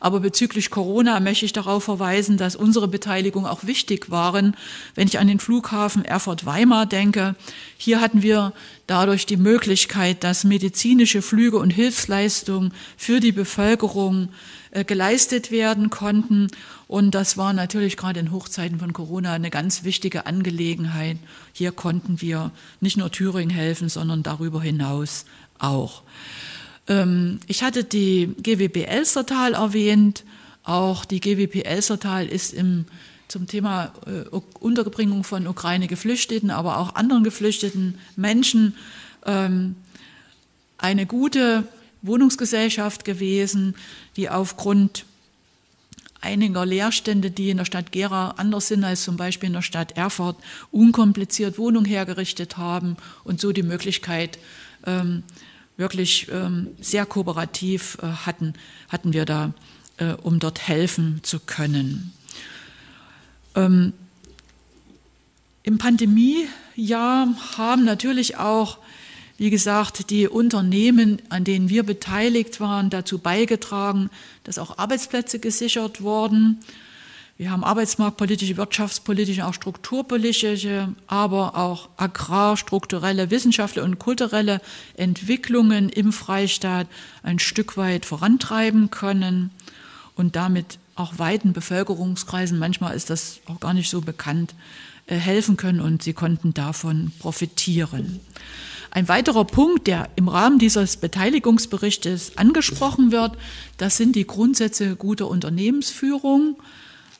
Aber 0.00 0.20
bezüglich 0.20 0.70
Corona 0.70 1.20
möchte 1.20 1.44
ich 1.44 1.52
darauf 1.52 1.84
verweisen, 1.84 2.38
dass 2.38 2.56
unsere 2.56 2.88
Beteiligung 2.88 3.46
auch 3.46 3.64
wichtig 3.64 4.10
waren. 4.10 4.56
Wenn 4.94 5.06
ich 5.06 5.18
an 5.18 5.28
den 5.28 5.38
Flughafen 5.38 6.02
Erfurt-Weimar 6.06 6.86
denke, 6.86 7.34
hier 7.76 8.00
hatten 8.00 8.22
wir 8.22 8.54
dadurch 8.86 9.26
die 9.26 9.36
Möglichkeit, 9.36 10.24
dass 10.24 10.44
medizinische 10.44 11.20
Flüge 11.20 11.58
und 11.58 11.70
Hilfsleistungen 11.70 12.72
für 12.96 13.20
die 13.20 13.32
Bevölkerung 13.32 14.30
geleistet 14.86 15.50
werden 15.50 15.90
konnten. 15.90 16.48
Und 16.86 17.14
das 17.14 17.36
war 17.36 17.52
natürlich 17.52 17.96
gerade 17.96 18.20
in 18.20 18.32
Hochzeiten 18.32 18.78
von 18.78 18.92
Corona 18.92 19.32
eine 19.32 19.50
ganz 19.50 19.84
wichtige 19.84 20.26
Angelegenheit. 20.26 21.18
Hier 21.52 21.72
konnten 21.72 22.20
wir 22.20 22.52
nicht 22.80 22.96
nur 22.96 23.10
Thüringen 23.10 23.50
helfen, 23.50 23.88
sondern 23.88 24.22
darüber 24.22 24.62
hinaus 24.62 25.24
auch. 25.58 26.02
Ähm, 26.88 27.40
ich 27.46 27.62
hatte 27.62 27.84
die 27.84 28.34
GWP 28.42 28.86
Elstertal 28.86 29.54
erwähnt. 29.54 30.24
Auch 30.62 31.04
die 31.04 31.20
GWP 31.20 31.64
Elstertal 31.64 32.26
ist 32.26 32.52
im, 32.52 32.84
zum 33.28 33.46
Thema 33.46 33.92
äh, 34.06 34.36
Unterbringung 34.58 35.24
von 35.24 35.46
Ukraine-Geflüchteten, 35.46 36.50
aber 36.50 36.78
auch 36.78 36.94
anderen 36.94 37.24
geflüchteten 37.24 37.98
Menschen 38.16 38.74
ähm, 39.24 39.76
eine 40.78 41.06
gute 41.06 41.64
Wohnungsgesellschaft 42.02 43.04
gewesen, 43.04 43.74
die 44.16 44.28
aufgrund 44.28 45.04
einiger 46.20 46.66
Leerstände, 46.66 47.30
die 47.30 47.50
in 47.50 47.56
der 47.56 47.64
Stadt 47.64 47.92
Gera 47.92 48.32
anders 48.36 48.68
sind 48.68 48.84
als 48.84 49.02
zum 49.02 49.16
Beispiel 49.16 49.48
in 49.48 49.54
der 49.54 49.62
Stadt 49.62 49.96
Erfurt, 49.96 50.36
unkompliziert 50.70 51.58
Wohnungen 51.58 51.86
hergerichtet 51.86 52.56
haben 52.56 52.96
und 53.24 53.40
so 53.40 53.52
die 53.52 53.62
Möglichkeit 53.62 54.38
ähm, 54.86 55.22
wirklich 55.76 56.28
ähm, 56.30 56.68
sehr 56.80 57.06
kooperativ 57.06 57.96
äh, 58.02 58.06
hatten, 58.06 58.54
hatten 58.88 59.12
wir 59.12 59.24
da, 59.24 59.54
äh, 59.96 60.12
um 60.12 60.38
dort 60.38 60.68
helfen 60.68 61.20
zu 61.22 61.40
können. 61.40 62.12
Ähm, 63.54 63.94
Im 65.62 65.78
Pandemiejahr 65.78 67.28
haben 67.56 67.84
natürlich 67.84 68.36
auch 68.36 68.78
wie 69.40 69.48
gesagt, 69.48 70.10
die 70.10 70.28
Unternehmen, 70.28 71.22
an 71.30 71.44
denen 71.44 71.70
wir 71.70 71.82
beteiligt 71.82 72.60
waren, 72.60 72.90
dazu 72.90 73.16
beigetragen, 73.16 74.10
dass 74.44 74.58
auch 74.58 74.76
Arbeitsplätze 74.76 75.38
gesichert 75.38 76.02
wurden. 76.02 76.60
Wir 77.38 77.50
haben 77.50 77.64
arbeitsmarktpolitische, 77.64 78.58
wirtschaftspolitische, 78.58 79.46
auch 79.46 79.54
strukturpolitische, 79.54 80.94
aber 81.06 81.56
auch 81.56 81.88
agrarstrukturelle, 81.96 83.30
wissenschaftliche 83.30 83.82
und 83.82 83.98
kulturelle 83.98 84.60
Entwicklungen 84.98 85.88
im 85.88 86.12
Freistaat 86.12 86.86
ein 87.22 87.38
Stück 87.38 87.78
weit 87.78 88.04
vorantreiben 88.04 88.90
können 88.90 89.52
und 90.16 90.36
damit 90.36 90.78
auch 90.96 91.18
weiten 91.18 91.54
Bevölkerungskreisen, 91.54 92.58
manchmal 92.58 92.94
ist 92.94 93.08
das 93.08 93.40
auch 93.46 93.58
gar 93.58 93.72
nicht 93.72 93.88
so 93.88 94.02
bekannt, 94.02 94.54
äh, 95.06 95.16
helfen 95.16 95.56
können 95.56 95.80
und 95.80 96.02
sie 96.02 96.12
konnten 96.12 96.52
davon 96.52 97.10
profitieren. 97.20 98.20
Ein 98.92 99.06
weiterer 99.08 99.44
Punkt, 99.44 99.86
der 99.86 100.08
im 100.16 100.28
Rahmen 100.28 100.58
dieses 100.58 100.96
Beteiligungsberichtes 100.96 102.36
angesprochen 102.36 103.12
wird, 103.12 103.36
das 103.76 103.96
sind 103.96 104.16
die 104.16 104.26
Grundsätze 104.26 104.96
guter 104.96 105.28
Unternehmensführung. 105.28 106.56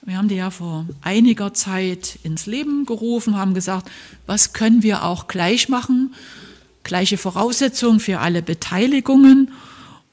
Wir 0.03 0.19
haben 0.19 0.29
die 0.29 0.37
ja 0.37 0.51
vor 0.51 0.87
einiger 1.03 1.55
Zeit 1.55 2.19
ins 2.25 2.47
Leben 2.47 2.87
gerufen, 2.87 3.37
haben 3.37 3.55
gesagt, 3.55 3.89
was 4.27 4.53
können 4.53 4.83
wir 4.83 5.05
auch 5.05 5.29
gleich 5.29 5.69
machen? 5.69 6.15
Gleiche 6.83 7.19
Voraussetzungen 7.19 8.01
für 8.01 8.19
alle 8.19 8.43
Beteiligungen 8.43 9.53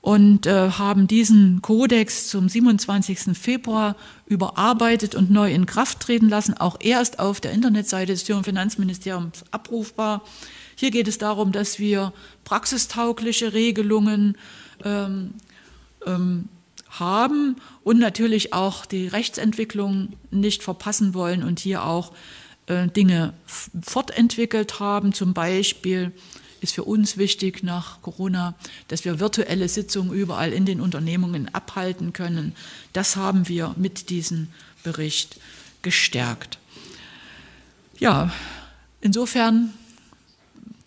und 0.01 0.45
äh, 0.45 0.69
haben 0.71 1.07
diesen 1.07 1.61
Kodex 1.61 2.27
zum 2.27 2.49
27. 2.49 3.35
Februar 3.37 3.95
überarbeitet 4.27 5.15
und 5.15 5.31
neu 5.31 5.51
in 5.51 5.65
Kraft 5.65 6.01
treten 6.01 6.29
lassen. 6.29 6.53
Auch 6.53 6.77
er 6.79 7.01
ist 7.01 7.17
auf 7.19 7.41
der 7.41 7.51
Internetseite 7.51 8.11
des 8.13 8.23
Finanzministeriums 8.23 9.43
abrufbar. 9.51 10.21
Hier 10.79 10.91
geht 10.91 11.07
es 11.07 11.17
darum, 11.17 11.51
dass 11.51 11.79
wir 11.79 12.13
praxistaugliche 12.43 13.51
Regelungen 13.51 14.37
ähm, 14.85 15.33
ähm, 16.05 16.49
haben 16.87 17.55
und 17.83 17.97
natürlich 17.97 18.53
auch 18.53 18.85
die 18.85 19.07
Rechtsentwicklung 19.07 20.13
nicht 20.29 20.61
verpassen 20.61 21.15
wollen 21.15 21.43
und 21.43 21.59
hier 21.59 21.83
auch 21.83 22.13
äh, 22.67 22.87
Dinge 22.87 23.33
fortentwickelt 23.81 24.79
haben. 24.79 25.13
Zum 25.13 25.33
Beispiel 25.33 26.11
ist 26.61 26.75
für 26.75 26.83
uns 26.83 27.17
wichtig 27.17 27.63
nach 27.63 28.03
Corona, 28.03 28.53
dass 28.87 29.03
wir 29.03 29.19
virtuelle 29.19 29.69
Sitzungen 29.69 30.13
überall 30.13 30.53
in 30.53 30.65
den 30.65 30.79
Unternehmungen 30.79 31.53
abhalten 31.55 32.13
können. 32.13 32.55
Das 32.93 33.15
haben 33.15 33.47
wir 33.47 33.73
mit 33.77 34.11
diesem 34.11 34.49
Bericht 34.83 35.39
gestärkt. 35.81 36.59
Ja, 37.97 38.31
insofern 39.01 39.73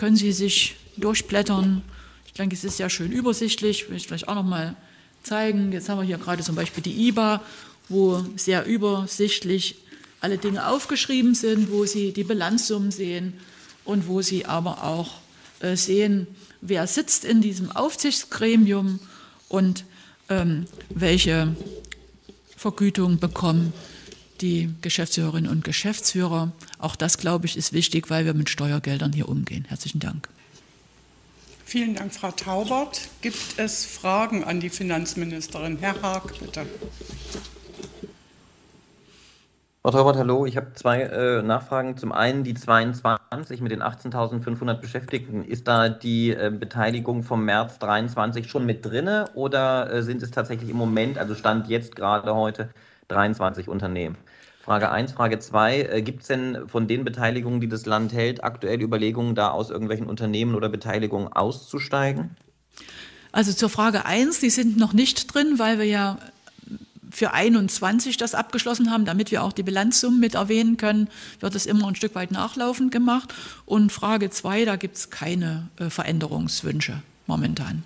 können 0.01 0.17
Sie 0.17 0.33
sich 0.33 0.77
durchblättern. 0.97 1.83
Ich 2.25 2.33
denke, 2.33 2.57
es 2.57 2.65
ist 2.65 2.79
sehr 2.79 2.89
schön 2.89 3.13
übersichtlich. 3.13 3.91
Will 3.91 3.99
ich 3.99 4.07
vielleicht 4.07 4.29
auch 4.29 4.35
noch 4.35 4.47
mal 4.47 4.75
zeigen. 5.23 5.73
Jetzt 5.73 5.91
haben 5.91 5.99
wir 5.99 6.07
hier 6.07 6.17
gerade 6.17 6.43
zum 6.43 6.55
Beispiel 6.55 6.83
die 6.83 7.09
IBA, 7.09 7.43
wo 7.91 8.25
sehr 8.35 8.65
übersichtlich 8.65 9.77
alle 10.23 10.39
Dinge 10.39 10.67
aufgeschrieben 10.67 11.35
sind, 11.35 11.71
wo 11.71 11.85
Sie 11.85 12.15
die 12.15 12.25
Bilanzsummen 12.25 12.91
sehen 12.91 13.35
und 13.85 14.09
wo 14.09 14.23
Sie 14.23 14.47
aber 14.47 14.85
auch 14.85 15.17
äh, 15.61 15.77
sehen, 15.77 16.27
wer 16.63 16.87
sitzt 16.87 17.27
in 17.27 17.43
diesem 17.43 17.71
Aufsichtsgremium 17.71 19.01
und 19.51 19.85
ähm, 20.31 20.65
welche 20.89 21.55
Vergütung 22.57 23.19
bekommen 23.19 23.75
die 24.41 24.75
Geschäftsführerinnen 24.83 25.51
und 25.51 25.65
Geschäftsführer. 25.65 26.53
Auch 26.79 26.97
das, 26.97 27.19
glaube 27.19 27.47
ich, 27.47 27.57
ist 27.57 27.73
wichtig, 27.73 28.11
weil 28.11 28.25
wir 28.25 28.35
mit 28.35 28.51
Steuergeldern 28.51 29.13
hier 29.13 29.29
umgehen. 29.29 29.65
Herzlichen 29.69 30.01
Dank. 30.01 30.29
Vielen 31.65 31.95
Dank, 31.95 32.13
Frau 32.13 32.33
Taubert. 32.33 33.09
Gibt 33.21 33.59
es 33.59 33.85
Fragen 33.85 34.43
an 34.43 34.59
die 34.59 34.71
Finanzministerin? 34.71 35.79
Herr 35.79 36.03
Haag, 36.03 36.39
bitte. 36.41 36.67
Frau 39.83 39.93
Taubert, 39.93 40.17
hallo. 40.17 40.45
Ich 40.45 40.59
habe 40.59 40.75
zwei 40.75 41.03
äh, 41.03 41.43
Nachfragen. 41.43 41.97
Zum 41.97 42.13
einen 42.13 42.45
die 42.45 42.53
22 42.53 43.63
mit 43.63 43.73
den 43.73 43.83
18.500 43.83 44.75
Beschäftigten. 44.75 45.43
Ist 45.43 45.69
da 45.69 45.89
die 45.89 46.33
äh, 46.33 46.51
Beteiligung 46.51 47.23
vom 47.23 47.45
März 47.47 47.79
23 47.79 48.51
schon 48.51 48.67
mit 48.67 48.85
drinne 48.85 49.31
oder 49.35 49.91
äh, 49.91 50.03
sind 50.03 50.23
es 50.23 50.33
tatsächlich 50.33 50.69
im 50.69 50.77
Moment, 50.77 51.17
also 51.17 51.35
Stand 51.35 51.69
jetzt 51.69 51.97
gerade 51.97 52.35
heute, 52.35 52.69
23 53.11 53.69
Unternehmen? 53.69 54.17
Frage 54.61 54.91
1. 54.91 55.13
Frage 55.13 55.39
2. 55.39 55.81
Äh, 55.81 56.03
Gibt 56.03 56.23
es 56.23 56.29
denn 56.29 56.69
von 56.69 56.87
den 56.87 57.05
Beteiligungen, 57.05 57.61
die 57.61 57.69
das 57.69 57.87
Land 57.87 58.13
hält, 58.13 58.45
aktuell 58.45 58.81
Überlegungen, 58.81 59.35
da 59.35 59.51
aus 59.51 59.71
irgendwelchen 59.71 60.07
Unternehmen 60.07 60.55
oder 60.55 60.69
Beteiligungen 60.69 61.29
auszusteigen? 61.29 62.37
Also 63.33 63.53
zur 63.53 63.69
Frage 63.69 64.05
1, 64.05 64.41
die 64.41 64.51
sind 64.51 64.77
noch 64.77 64.93
nicht 64.93 65.33
drin, 65.33 65.59
weil 65.59 65.79
wir 65.79 65.87
ja 65.87 66.19
für 67.11 67.33
21 67.33 68.17
das 68.17 68.35
abgeschlossen 68.35 68.91
haben, 68.91 69.05
damit 69.05 69.31
wir 69.31 69.43
auch 69.43 69.53
die 69.53 69.63
Bilanzsummen 69.63 70.21
mit 70.21 70.35
erwähnen 70.35 70.77
können, 70.77 71.09
wird 71.41 71.55
es 71.55 71.67
immer 71.67 71.89
ein 71.89 71.97
Stück 71.97 72.15
weit 72.15 72.31
nachlaufend 72.31 72.93
gemacht. 72.93 73.35
Und 73.67 73.91
Frage 73.91 74.31
2, 74.31 74.65
da 74.65 74.77
gibt 74.77 74.97
es 74.97 75.11
keine 75.11 75.69
äh, 75.79 75.91
Veränderungswünsche 75.91 77.03
momentan. 77.27 77.83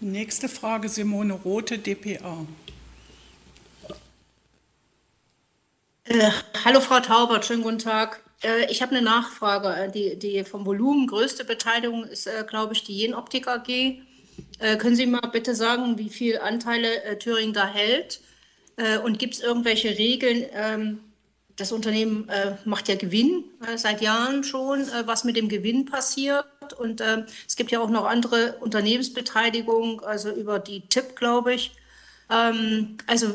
Nächste 0.00 0.48
Frage, 0.48 0.88
Simone 0.88 1.32
Rote, 1.32 1.78
dpa. 1.78 2.46
Äh, 6.06 6.30
hallo 6.64 6.80
Frau 6.80 7.00
Taubert, 7.00 7.46
schönen 7.46 7.62
guten 7.62 7.78
Tag. 7.78 8.20
Äh, 8.42 8.70
ich 8.70 8.82
habe 8.82 8.94
eine 8.94 9.02
Nachfrage. 9.02 9.68
Äh, 9.68 9.90
die, 9.90 10.18
die 10.18 10.44
vom 10.44 10.66
Volumen 10.66 11.06
größte 11.06 11.44
Beteiligung 11.46 12.04
ist, 12.04 12.26
äh, 12.26 12.44
glaube 12.46 12.74
ich, 12.74 12.84
die 12.84 12.94
Jenoptik 12.98 13.48
AG. 13.48 13.68
Äh, 13.68 14.76
können 14.76 14.96
Sie 14.96 15.06
mal 15.06 15.26
bitte 15.32 15.54
sagen, 15.54 15.96
wie 15.98 16.10
viele 16.10 16.42
Anteile 16.42 17.02
äh, 17.04 17.18
Thüringen 17.18 17.54
da 17.54 17.66
hält? 17.66 18.20
und 19.04 19.20
gibt 19.20 19.34
es 19.34 19.40
irgendwelche 19.40 19.96
Regeln? 19.96 20.46
Ähm, 20.52 20.98
das 21.54 21.70
Unternehmen 21.70 22.28
macht 22.64 22.88
ja 22.88 22.96
Gewinn 22.96 23.44
seit 23.76 24.00
Jahren 24.00 24.42
schon, 24.42 24.84
was 25.04 25.22
mit 25.22 25.36
dem 25.36 25.48
Gewinn 25.48 25.84
passiert. 25.84 26.44
Und 26.76 27.00
ähm, 27.00 27.26
es 27.46 27.54
gibt 27.54 27.70
ja 27.70 27.78
auch 27.78 27.88
noch 27.88 28.04
andere 28.04 28.56
Unternehmensbeteiligungen, 28.58 30.00
also 30.00 30.32
über 30.32 30.58
die 30.58 30.80
TIP, 30.88 31.14
glaube 31.14 31.54
ich. 31.54 31.70
Ähm, 32.28 32.96
also 33.06 33.34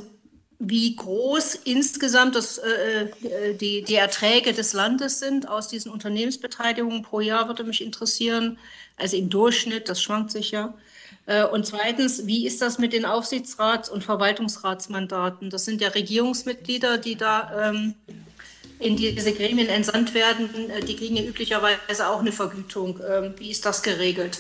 wie 0.60 0.93
groß 0.93 1.56
insgesamt 1.63 2.36
das, 2.36 2.58
äh, 2.58 3.04
äh, 3.04 3.54
die, 3.56 3.82
die 3.82 3.95
Erträge 3.95 4.52
des 4.52 4.74
Landes 4.74 5.19
sind 5.19 5.48
aus 5.48 5.69
diesen 5.69 5.89
Unternehmensbeteiligungen 5.89 7.02
pro 7.02 7.22
Jahr, 7.22 7.48
würde 7.48 7.63
mich 7.63 7.82
interessieren. 7.82 8.58
Also 8.98 9.15
im 9.15 9.30
Durchschnitt, 9.30 9.88
das 9.88 10.02
schwankt 10.02 10.32
sich 10.32 10.52
ja. 10.52 10.74
Äh, 11.26 11.45
und 11.45 11.65
zweitens, 11.65 12.28
wie 12.28 12.45
ist 12.45 12.62
das 12.62 12.78
mit 12.78 12.91
den 12.91 13.06
Aufsichtsrats- 13.06 13.89
und 13.89 14.04
Verwaltungsratsmandaten? 14.04 15.50
Das 15.50 15.63
sind 15.63 15.80
ja 15.80 15.88
Regierungsmitglieder, 15.89 16.98
die 16.98 17.15
da 17.15 17.69
ähm, 17.69 17.95
in 18.80 18.98
diese 18.98 19.32
Gremien 19.32 19.69
entsandt 19.69 20.13
werden. 20.13 20.69
Äh, 20.69 20.82
die 20.82 20.98
kriegen 20.98 21.15
ja 21.15 21.24
üblicherweise 21.24 22.10
auch 22.10 22.19
eine 22.19 22.34
Vergütung. 22.34 23.00
Ähm, 23.10 23.34
wie 23.38 23.50
ist 23.50 23.65
das 23.65 23.82
geregelt? 23.82 24.39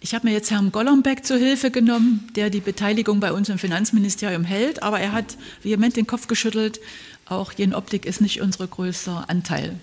Ich 0.00 0.14
habe 0.14 0.28
mir 0.28 0.32
jetzt 0.32 0.50
Herrn 0.50 0.70
Golombek 0.70 1.26
zur 1.26 1.38
Hilfe 1.38 1.72
genommen, 1.72 2.28
der 2.36 2.50
die 2.50 2.60
Beteiligung 2.60 3.18
bei 3.18 3.32
uns 3.32 3.48
im 3.48 3.58
Finanzministerium 3.58 4.44
hält, 4.44 4.82
aber 4.82 5.00
er 5.00 5.12
hat 5.12 5.36
vehement 5.62 5.96
den 5.96 6.06
Kopf 6.06 6.28
geschüttelt. 6.28 6.80
Auch 7.26 7.52
Jen 7.52 7.74
Optik 7.74 8.06
ist 8.06 8.20
nicht 8.20 8.40
unser 8.40 8.68
größter 8.68 9.24
Anteil. 9.28 9.74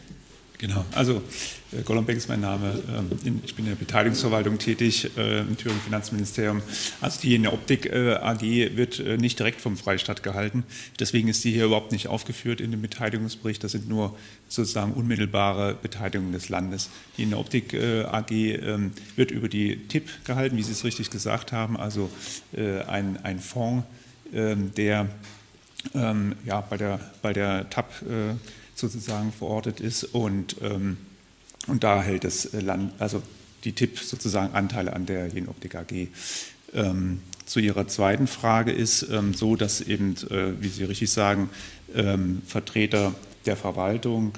Genau, 0.58 0.86
also 0.94 1.22
äh, 1.76 1.82
Golombek 1.84 2.18
ist 2.18 2.30
mein 2.30 2.42
Name. 2.42 2.82
Ähm, 2.90 3.40
ich 3.44 3.56
bin 3.56 3.66
in 3.66 3.72
der 3.72 3.78
Beteiligungsverwaltung 3.78 4.58
tätig 4.58 5.12
äh, 5.18 5.40
im 5.40 5.58
Thüringen 5.58 5.82
Finanzministerium. 5.82 6.62
Also 7.02 7.22
die 7.22 7.30
Jene 7.30 7.52
Optik 7.52 7.86
äh, 7.86 8.16
AG 8.16 8.42
wird 8.42 9.00
nicht 9.20 9.40
direkt 9.40 9.62
vom 9.62 9.78
Freistaat 9.78 10.24
gehalten. 10.24 10.64
Deswegen 11.00 11.28
ist 11.28 11.42
sie 11.42 11.52
hier 11.52 11.66
überhaupt 11.66 11.92
nicht 11.92 12.08
aufgeführt 12.08 12.62
in 12.62 12.72
dem 12.72 12.82
Beteiligungsbericht. 12.82 13.64
Das 13.64 13.72
sind 13.72 13.90
nur 13.90 14.16
sozusagen 14.48 14.94
unmittelbare 14.94 15.76
Beteiligungen 15.82 16.32
des 16.32 16.50
Landes. 16.50 16.90
Die 17.18 17.24
Jene 17.24 17.38
Optik 17.38 17.74
AG 17.74 18.32
ähm, 18.32 18.92
wird 19.16 19.32
über 19.32 19.48
die 19.50 19.88
TIP 19.88 20.10
gehalten, 20.26 20.58
wie 20.58 20.64
Sie 20.64 20.72
es 20.72 20.84
richtig 20.84 21.10
gesagt 21.10 21.52
haben, 21.52 21.78
also 21.78 22.10
ein, 22.88 23.18
ein 23.24 23.40
Fonds, 23.40 23.86
ähm, 24.34 24.72
der 24.76 25.08
ja, 25.94 26.62
bei, 26.62 26.78
der, 26.78 27.00
bei 27.22 27.34
der 27.34 27.70
TAP 27.70 27.92
sozusagen 28.76 29.32
verortet 29.32 29.80
ist 29.80 30.04
und, 30.04 30.56
ähm, 30.62 30.98
und 31.68 31.84
da 31.84 32.02
hält 32.02 32.24
das 32.24 32.54
Land, 32.54 32.94
also 33.00 33.22
die 33.64 33.74
TIP 33.74 34.00
sozusagen 34.00 34.54
Anteile 34.54 34.94
an 34.94 35.06
der 35.06 35.28
Jenoptik 35.28 35.76
AG. 35.76 36.08
Ähm, 36.74 37.22
zu 37.46 37.60
Ihrer 37.60 37.88
zweiten 37.88 38.28
Frage 38.28 38.72
ist 38.72 39.04
ähm, 39.04 39.34
so, 39.34 39.56
dass 39.56 39.82
eben, 39.82 40.16
äh, 40.30 40.62
wie 40.62 40.68
Sie 40.68 40.84
richtig 40.84 41.12
sagen, 41.12 41.50
ähm, 41.94 42.42
Vertreter 42.46 43.14
der 43.46 43.56
Verwaltung 43.56 44.34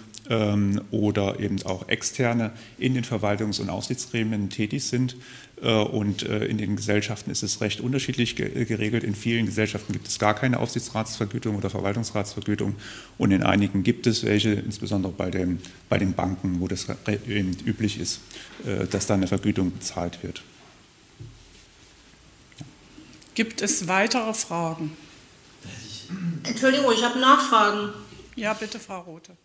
oder 0.91 1.39
eben 1.39 1.61
auch 1.63 1.87
Externe 1.87 2.51
in 2.77 2.93
den 2.93 3.03
Verwaltungs- 3.03 3.61
und 3.61 3.69
Aufsichtsgremien 3.69 4.49
tätig 4.49 4.83
sind. 4.83 5.15
Äh, 5.61 5.71
und 5.71 6.23
äh, 6.23 6.45
in 6.45 6.57
den 6.57 6.75
Gesellschaften 6.75 7.31
ist 7.31 7.43
es 7.43 7.61
recht 7.61 7.81
unterschiedlich 7.81 8.35
geregelt. 8.35 9.03
In 9.03 9.15
vielen 9.15 9.45
Gesellschaften 9.45 9.93
gibt 9.93 10.07
es 10.07 10.19
gar 10.19 10.33
keine 10.33 10.59
Aufsichtsratsvergütung 10.59 11.55
oder 11.55 11.69
Verwaltungsratsvergütung. 11.69 12.75
Und 13.17 13.31
in 13.31 13.43
einigen 13.43 13.83
gibt 13.83 14.07
es 14.07 14.23
welche, 14.23 14.53
insbesondere 14.53 15.11
bei, 15.11 15.31
dem, 15.31 15.59
bei 15.89 15.97
den 15.97 16.13
Banken, 16.13 16.59
wo 16.59 16.67
das 16.67 16.87
eben 17.27 17.57
üblich 17.65 17.99
ist, 17.99 18.21
dass 18.91 19.07
da 19.07 19.15
eine 19.15 19.27
Vergütung 19.27 19.71
bezahlt 19.71 20.21
wird. 20.23 20.43
Gibt 23.35 23.61
es 23.61 23.87
weitere 23.87 24.33
Fragen? 24.33 24.97
Entschuldigung, 26.43 26.91
ich 26.93 27.03
habe 27.03 27.19
Nachfragen. 27.19 27.93
Ja, 28.35 28.53
bitte, 28.53 28.79
Frau 28.79 29.01
Rothe. 29.01 29.35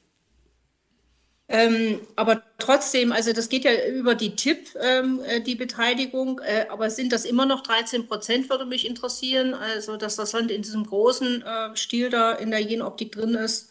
Ähm, 1.53 2.01
aber 2.17 2.43
trotzdem, 2.59 3.13
also 3.13 3.35
das 3.35 3.51
geht 3.51 3.65
ja 3.65 3.73
über 3.87 4.15
die 4.15 4.35
TIP, 4.35 4.69
ähm, 4.81 5.21
äh, 5.23 5.43
die 5.43 5.55
Beteiligung, 5.55 6.41
äh, 6.41 6.65
aber 6.71 6.89
sind 6.89 7.13
das 7.13 7.27
immer 7.27 7.45
noch 7.45 7.63
13 7.63 8.07
Prozent, 8.07 8.49
würde 8.49 8.65
mich 8.65 8.87
interessieren, 8.87 9.53
also 9.53 9.99
dass 9.99 10.17
das 10.17 10.33
Land 10.33 10.51
in 10.51 10.63
diesem 10.63 10.87
großen 10.87 11.43
äh, 11.43 11.77
Stil 11.77 12.09
da 12.09 12.33
in 12.33 12.51
der 12.51 12.61
Jenoptik 12.61 13.13
drin 13.13 13.35
ist. 13.35 13.69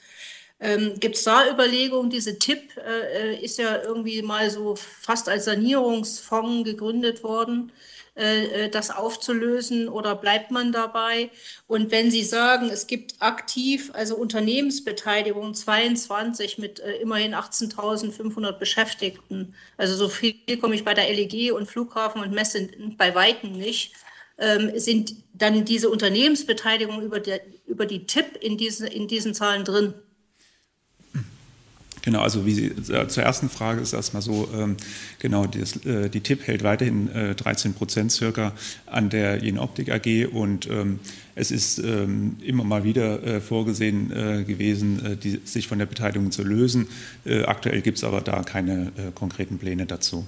Ähm, 0.62 0.93
Gibt 1.00 1.15
es 1.15 1.24
da 1.24 1.50
Überlegungen? 1.50 2.10
Diese 2.10 2.39
TIP 2.39 2.78
äh, 2.78 3.43
ist 3.43 3.58
ja 3.58 3.82
irgendwie 3.82 4.21
mal 4.21 4.50
so 4.50 4.76
fast 4.76 5.28
als 5.28 5.45
Sanierungsfonds 5.45 6.63
gegründet 6.63 7.24
worden. 7.24 7.71
Äh, 8.13 8.65
äh, 8.65 8.69
das 8.69 8.91
aufzulösen 8.91 9.88
oder 9.88 10.15
bleibt 10.15 10.52
man 10.52 10.74
dabei? 10.74 11.30
Und 11.67 11.91
wenn 11.91 12.12
Sie 12.12 12.24
sagen, 12.24 12.69
es 12.69 12.86
gibt 12.86 13.15
aktiv, 13.19 13.89
also 13.93 14.17
Unternehmensbeteiligung 14.17 15.54
22 15.54 16.58
mit 16.58 16.82
äh, 16.82 16.97
immerhin 16.97 17.34
18.500 17.34 18.52
Beschäftigten, 18.60 19.56
also 19.78 19.95
so 19.95 20.10
viel 20.10 20.36
komme 20.60 20.76
ich 20.76 20.84
bei 20.84 20.93
der 20.93 21.08
LEG 21.10 21.54
und 21.54 21.67
Flughafen 21.67 22.21
und 22.21 22.34
Messe 22.34 22.67
bei 22.97 23.15
Weitem 23.15 23.54
nicht, 23.54 23.93
ähm, 24.38 24.78
sind 24.78 25.15
dann 25.34 25.63
diese 25.63 25.89
Unternehmensbeteiligung 25.89 27.02
über, 27.02 27.21
der, 27.21 27.39
über 27.65 27.86
die 27.86 28.06
TIP 28.08 28.36
in, 28.41 28.58
diese, 28.58 28.88
in 28.88 29.08
diesen 29.08 29.34
Zahlen 29.34 29.63
drin? 29.63 29.93
Genau, 32.01 32.21
also 32.21 32.45
wie 32.45 32.53
Sie, 32.53 32.65
äh, 32.67 33.07
zur 33.07 33.23
ersten 33.23 33.49
Frage 33.49 33.81
ist 33.81 33.93
erstmal 33.93 34.21
so, 34.21 34.49
ähm, 34.55 34.77
genau, 35.19 35.45
das, 35.45 35.77
äh, 35.85 36.09
die 36.09 36.21
TIP 36.21 36.47
hält 36.47 36.63
weiterhin 36.63 37.09
äh, 37.11 37.35
13 37.35 37.73
Prozent 37.73 38.11
circa 38.11 38.53
an 38.87 39.09
der 39.09 39.43
Jenoptik 39.43 39.91
AG 39.91 40.27
und 40.31 40.67
ähm, 40.69 40.99
es 41.35 41.51
ist 41.51 41.79
ähm, 41.79 42.37
immer 42.43 42.63
mal 42.63 42.83
wieder 42.83 43.23
äh, 43.23 43.41
vorgesehen 43.41 44.11
äh, 44.11 44.43
gewesen, 44.43 45.05
äh, 45.05 45.15
die, 45.15 45.41
sich 45.45 45.67
von 45.67 45.79
der 45.79 45.85
Beteiligung 45.85 46.31
zu 46.31 46.43
lösen. 46.43 46.87
aktuell 47.45 47.81
gibt 47.81 47.97
es 47.97 48.03
aber 48.03 48.21
da 48.21 48.41
keine 48.43 48.91
konkreten 49.15 49.57
Pläne 49.57 49.85
dazu. 49.85 50.25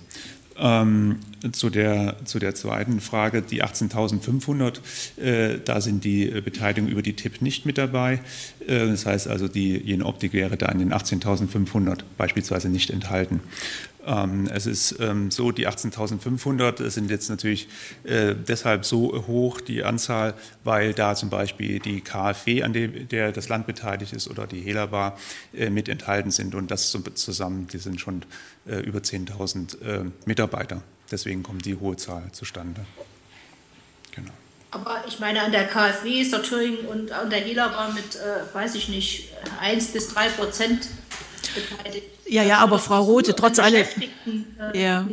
Ähm, 0.58 1.18
zu, 1.52 1.70
der, 1.70 2.18
zu 2.26 2.40
der 2.40 2.54
zweiten 2.54 3.02
Frage, 3.02 3.42
die 3.42 3.64
18.500, 3.64 5.20
äh, 5.20 5.60
da 5.64 5.82
sind 5.82 6.04
die 6.04 6.30
äh, 6.30 6.42
Beteiligungen 6.42 6.92
über 6.92 7.02
die 7.02 7.14
TIP 7.14 7.42
nicht 7.42 7.66
mit 7.66 7.78
dabei. 7.78 8.20
Äh, 8.68 8.88
das 8.88 9.06
heißt 9.06 9.28
also, 9.28 9.48
die 9.48 9.78
Jenoptik 9.78 10.34
wäre 10.34 10.56
da 10.56 10.68
in 10.68 10.80
den 10.80 10.94
18.500 10.94 12.00
beispielsweise 12.18 12.70
nicht 12.70 12.92
enthalten. 12.92 13.42
Ähm, 14.06 14.50
es 14.54 14.66
ist 14.66 15.00
ähm, 15.00 15.32
so, 15.32 15.52
die 15.52 15.68
18.500 15.68 16.90
sind 16.90 17.10
jetzt 17.10 17.30
natürlich 17.30 17.70
äh, 18.04 18.36
deshalb 18.36 18.86
so 18.86 19.26
hoch, 19.28 19.62
die 19.62 19.84
Anzahl, 19.84 20.34
weil 20.64 20.94
da 20.94 21.16
zum 21.16 21.30
Beispiel 21.30 21.80
die 21.80 22.02
KfW, 22.02 22.64
an 22.64 22.74
der 22.74 23.32
das 23.32 23.48
Land 23.48 23.66
beteiligt 23.66 24.12
ist, 24.14 24.30
oder 24.30 24.46
die 24.46 24.60
Helabar 24.62 25.18
äh, 25.54 25.70
mit 25.70 25.88
enthalten 25.88 26.32
sind. 26.32 26.54
Und 26.54 26.70
das 26.70 26.96
zusammen, 27.16 27.68
die 27.72 27.78
sind 27.78 28.02
schon 28.02 28.26
äh, 28.68 28.80
über 28.80 29.00
10.000 29.00 30.12
Mitarbeiter. 30.26 30.82
Deswegen 31.12 31.44
kommt 31.44 31.66
die 31.66 31.76
hohe 31.76 31.96
Zahl 31.96 32.24
zustande. 32.32 32.86
Genau. 34.16 34.32
Aber 34.72 35.04
ich 35.08 35.20
meine, 35.20 35.44
an 35.44 35.52
der 35.52 35.68
KfW 35.68 36.22
ist 36.22 36.34
der 36.34 36.42
Thüringen 36.42 36.86
und 36.88 37.12
an 37.12 37.30
der 37.30 37.40
Helabar 37.40 37.94
mit, 37.94 38.18
weiß 38.54 38.76
ich 38.76 38.90
nicht, 38.90 39.30
1 39.60 39.88
bis 39.90 40.10
3 40.10 40.30
Prozent 40.30 40.88
beteiligt. 41.54 42.13
Ja, 42.34 42.42
ja, 42.42 42.58
aber 42.58 42.80
Frau 42.80 43.04
Rote, 43.04 43.36
trotz 43.36 43.60
allem. 43.60 43.86
Äh, 44.74 44.82
ja. 44.82 45.08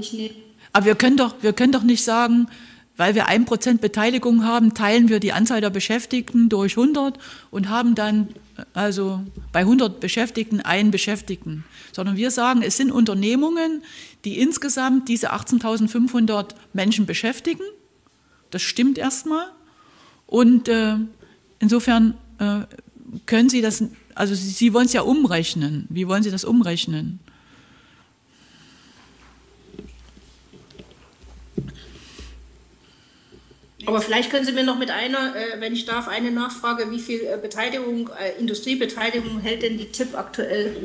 Aber 0.72 0.86
wir 0.86 0.94
können 0.94 1.18
doch, 1.18 1.34
wir 1.42 1.52
können 1.52 1.70
doch 1.70 1.82
nicht 1.82 2.02
sagen, 2.02 2.48
weil 2.96 3.14
wir 3.14 3.26
ein 3.26 3.44
Prozent 3.44 3.82
Beteiligung 3.82 4.46
haben, 4.46 4.72
teilen 4.72 5.10
wir 5.10 5.20
die 5.20 5.34
Anzahl 5.34 5.60
der 5.60 5.68
Beschäftigten 5.68 6.48
durch 6.48 6.78
100 6.78 7.18
und 7.50 7.68
haben 7.68 7.94
dann 7.94 8.28
also 8.72 9.20
bei 9.52 9.60
100 9.60 10.00
Beschäftigten 10.00 10.62
einen 10.62 10.90
Beschäftigten, 10.90 11.64
sondern 11.92 12.16
wir 12.16 12.30
sagen, 12.30 12.62
es 12.62 12.78
sind 12.78 12.90
Unternehmungen, 12.90 13.82
die 14.24 14.38
insgesamt 14.38 15.10
diese 15.10 15.30
18.500 15.30 16.54
Menschen 16.72 17.04
beschäftigen. 17.04 17.64
Das 18.50 18.62
stimmt 18.62 18.96
erstmal. 18.96 19.44
Und 20.26 20.68
äh, 20.68 20.94
insofern 21.58 22.14
äh, 22.38 22.60
können 23.26 23.50
Sie 23.50 23.60
das 23.60 23.84
also 24.20 24.34
Sie, 24.34 24.50
Sie 24.50 24.74
wollen 24.74 24.84
es 24.84 24.92
ja 24.92 25.00
umrechnen. 25.00 25.86
Wie 25.88 26.06
wollen 26.06 26.22
Sie 26.22 26.30
das 26.30 26.44
umrechnen? 26.44 27.18
Aber 33.86 34.02
vielleicht 34.02 34.30
können 34.30 34.44
Sie 34.44 34.52
mir 34.52 34.62
noch 34.62 34.78
mit 34.78 34.90
einer, 34.90 35.34
äh, 35.34 35.58
wenn 35.58 35.72
ich 35.72 35.86
darf, 35.86 36.06
eine 36.06 36.30
Nachfrage, 36.30 36.90
wie 36.90 36.98
viel 36.98 37.22
äh, 37.22 37.38
Beteiligung, 37.40 38.10
äh, 38.10 38.38
Industriebeteiligung 38.38 39.40
hält 39.40 39.62
denn 39.62 39.78
die 39.78 39.86
TIP 39.86 40.14
aktuell? 40.14 40.76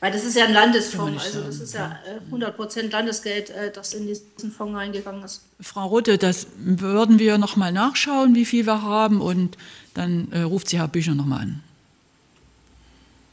Weil 0.00 0.12
das 0.12 0.24
ist 0.24 0.34
ja 0.34 0.46
ein 0.46 0.54
Landesfonds, 0.54 1.26
also 1.26 1.42
das 1.42 1.60
ist 1.60 1.74
ja 1.74 2.00
100 2.26 2.56
Prozent 2.56 2.92
Landesgeld, 2.92 3.52
das 3.74 3.94
in 3.94 4.08
diesen 4.08 4.50
Fonds 4.50 4.76
reingegangen 4.76 5.22
ist. 5.22 5.42
Frau 5.60 5.86
Rutte, 5.86 6.18
das 6.18 6.48
würden 6.56 7.20
wir 7.20 7.38
noch 7.38 7.54
mal 7.54 7.70
nachschauen, 7.70 8.34
wie 8.34 8.44
viel 8.44 8.66
wir 8.66 8.82
haben 8.82 9.20
und 9.20 9.56
dann 9.94 10.30
äh, 10.32 10.40
ruft 10.42 10.68
Sie 10.68 10.78
Herr 10.78 10.88
Bücher 10.88 11.14
nochmal 11.14 11.42
an. 11.42 11.62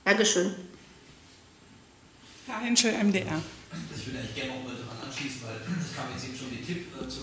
Dankeschön. 0.05 0.51
Herr 2.47 2.59
Henschel, 2.61 2.93
MDR. 2.93 3.41
Ich 3.95 4.07
würde 4.07 4.19
eigentlich 4.19 4.35
gerne 4.35 4.53
nochmal 4.53 4.73
daran 4.75 5.07
anschließen, 5.07 5.41
weil 5.43 5.61
ich 5.61 5.95
kam 5.95 6.05
jetzt 6.13 6.25
eben 6.25 6.37
schon 6.37 6.49
die 6.49 6.63
Tipp 6.63 6.87
äh, 6.99 7.07
zu 7.07 7.19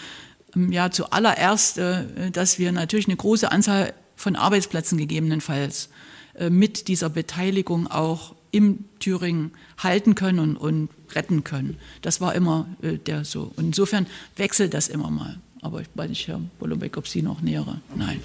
ähm, 0.55 0.71
ja 0.71 0.91
zuallererst, 0.91 1.77
äh, 1.77 2.31
dass 2.31 2.59
wir 2.59 2.71
natürlich 2.71 3.07
eine 3.07 3.17
große 3.17 3.51
Anzahl 3.51 3.93
von 4.15 4.35
Arbeitsplätzen 4.35 4.97
gegebenenfalls 4.97 5.89
äh, 6.35 6.49
mit 6.49 6.87
dieser 6.87 7.09
Beteiligung 7.09 7.87
auch 7.87 8.35
im 8.51 8.85
Thüringen 8.99 9.51
halten 9.77 10.15
können 10.15 10.39
und, 10.39 10.57
und 10.57 10.89
retten 11.15 11.43
können. 11.43 11.77
Das 12.01 12.21
war 12.21 12.35
immer 12.35 12.67
äh, 12.81 12.97
der 12.97 13.25
so. 13.25 13.51
Und 13.55 13.65
insofern 13.65 14.07
wechselt 14.35 14.73
das 14.73 14.87
immer 14.87 15.09
mal. 15.09 15.39
Aber 15.63 15.81
ich 15.81 15.87
weiß 15.93 16.09
nicht, 16.09 16.27
Herr 16.27 16.41
Bollebeck, 16.59 16.97
ob 16.97 17.07
Sie 17.07 17.21
noch 17.21 17.41
nähere. 17.41 17.79
Nein, 17.95 18.19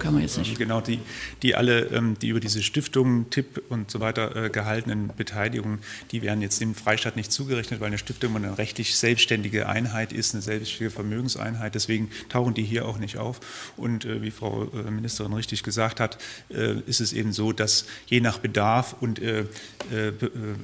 kann 0.00 0.14
man 0.14 0.22
jetzt 0.22 0.36
nicht. 0.36 0.58
Genau, 0.58 0.80
die, 0.80 0.98
die 1.42 1.54
alle, 1.54 1.82
ähm, 1.86 2.16
die 2.20 2.28
über 2.28 2.40
diese 2.40 2.60
Stiftungen, 2.60 3.30
TIP 3.30 3.62
und 3.68 3.88
so 3.88 4.00
weiter 4.00 4.34
äh, 4.34 4.50
gehaltenen 4.50 5.12
Beteiligungen, 5.16 5.78
die 6.10 6.22
werden 6.22 6.42
jetzt 6.42 6.60
dem 6.60 6.74
Freistaat 6.74 7.14
nicht 7.14 7.30
zugerechnet, 7.30 7.80
weil 7.80 7.86
eine 7.86 7.98
Stiftung 7.98 8.34
eine 8.34 8.58
rechtlich 8.58 8.96
selbstständige 8.96 9.68
Einheit 9.68 10.12
ist, 10.12 10.34
eine 10.34 10.42
selbstständige 10.42 10.90
Vermögenseinheit. 10.90 11.76
Deswegen 11.76 12.10
tauchen 12.28 12.54
die 12.54 12.64
hier 12.64 12.84
auch 12.88 12.98
nicht 12.98 13.16
auf. 13.16 13.38
Und 13.76 14.04
äh, 14.04 14.20
wie 14.20 14.32
Frau 14.32 14.68
Ministerin 14.90 15.32
richtig 15.34 15.62
gesagt 15.62 16.00
hat, 16.00 16.18
ist 16.48 17.00
es 17.00 17.12
eben 17.12 17.32
so, 17.32 17.52
dass 17.52 17.86
je 18.06 18.20
nach 18.20 18.38
Bedarf 18.38 18.96
und 19.00 19.20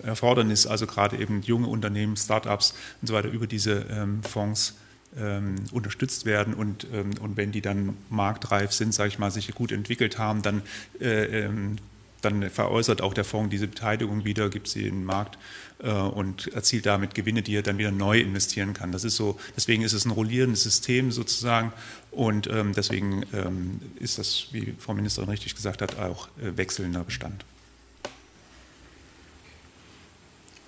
Erfordernis, 0.02 0.66
also 0.66 0.86
gerade 0.86 1.16
eben 1.16 1.42
junge 1.42 1.68
Unternehmen, 1.68 2.16
Start-ups 2.16 2.74
und 3.00 3.08
so 3.08 3.14
weiter 3.14 3.28
über 3.28 3.46
diese 3.46 3.86
ähm, 3.90 4.22
Fonds 4.22 4.74
ähm, 5.20 5.56
unterstützt 5.72 6.26
werden 6.26 6.54
und, 6.54 6.86
ähm, 6.92 7.10
und 7.20 7.36
wenn 7.36 7.52
die 7.52 7.60
dann 7.60 7.96
marktreif 8.10 8.72
sind, 8.72 8.94
sage 8.94 9.08
ich 9.08 9.18
mal, 9.18 9.30
sich 9.30 9.52
gut 9.54 9.72
entwickelt 9.72 10.18
haben, 10.18 10.42
dann, 10.42 10.62
äh, 11.00 11.44
ähm, 11.44 11.76
dann 12.20 12.50
veräußert 12.50 13.00
auch 13.00 13.14
der 13.14 13.24
Fonds 13.24 13.50
diese 13.50 13.68
Beteiligung 13.68 14.24
wieder, 14.24 14.48
gibt 14.48 14.66
sie 14.68 14.82
in 14.82 14.96
den 14.96 15.04
Markt 15.04 15.38
äh, 15.78 15.90
und 15.90 16.48
erzielt 16.48 16.86
damit 16.86 17.14
Gewinne, 17.14 17.42
die 17.42 17.54
er 17.54 17.62
dann 17.62 17.78
wieder 17.78 17.92
neu 17.92 18.20
investieren 18.20 18.74
kann. 18.74 18.90
Das 18.90 19.04
ist 19.04 19.16
so, 19.16 19.38
deswegen 19.56 19.82
ist 19.82 19.92
es 19.92 20.04
ein 20.04 20.10
rollierendes 20.10 20.62
System 20.62 21.12
sozusagen 21.12 21.72
und 22.10 22.48
ähm, 22.48 22.72
deswegen 22.74 23.24
ähm, 23.32 23.80
ist 24.00 24.18
das, 24.18 24.48
wie 24.52 24.74
Frau 24.78 24.94
Ministerin 24.94 25.30
richtig 25.30 25.54
gesagt 25.54 25.82
hat, 25.82 25.98
auch 25.98 26.28
äh, 26.42 26.56
wechselnder 26.56 27.04
Bestand. 27.04 27.44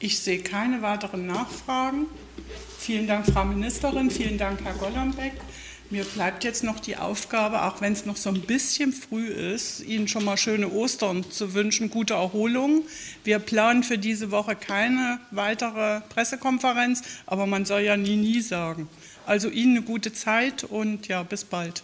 Ich 0.03 0.19
sehe 0.19 0.39
keine 0.39 0.81
weiteren 0.81 1.27
Nachfragen. 1.27 2.07
Vielen 2.79 3.07
Dank, 3.07 3.27
Frau 3.27 3.45
Ministerin. 3.45 4.11
Vielen 4.11 4.39
Dank, 4.39 4.65
Herr 4.65 4.73
Gollerbeck. 4.73 5.35
Mir 5.91 6.05
bleibt 6.05 6.43
jetzt 6.43 6.65
noch 6.65 6.81
die 6.81 6.97
Aufgabe, 6.97 7.65
auch 7.65 7.83
wenn 7.83 7.93
es 7.93 8.07
noch 8.07 8.17
so 8.17 8.31
ein 8.31 8.41
bisschen 8.41 8.95
früh 8.95 9.27
ist, 9.27 9.81
Ihnen 9.81 10.09
schon 10.09 10.25
mal 10.25 10.39
schöne 10.39 10.71
Ostern 10.71 11.31
zu 11.31 11.53
wünschen, 11.53 11.91
gute 11.91 12.15
Erholung. 12.15 12.85
Wir 13.25 13.41
planen 13.41 13.83
für 13.83 13.99
diese 13.99 14.31
Woche 14.31 14.57
keine 14.57 15.21
weitere 15.33 16.01
Pressekonferenz, 16.09 17.03
aber 17.27 17.45
man 17.45 17.67
soll 17.67 17.83
ja 17.83 17.99
nie, 17.99 18.17
nie 18.17 18.41
sagen. 18.41 18.89
Also 19.27 19.51
Ihnen 19.51 19.77
eine 19.77 19.85
gute 19.85 20.15
Zeit 20.15 20.65
und 20.65 21.09
ja, 21.09 21.25
bis 21.25 21.45
bald. 21.45 21.83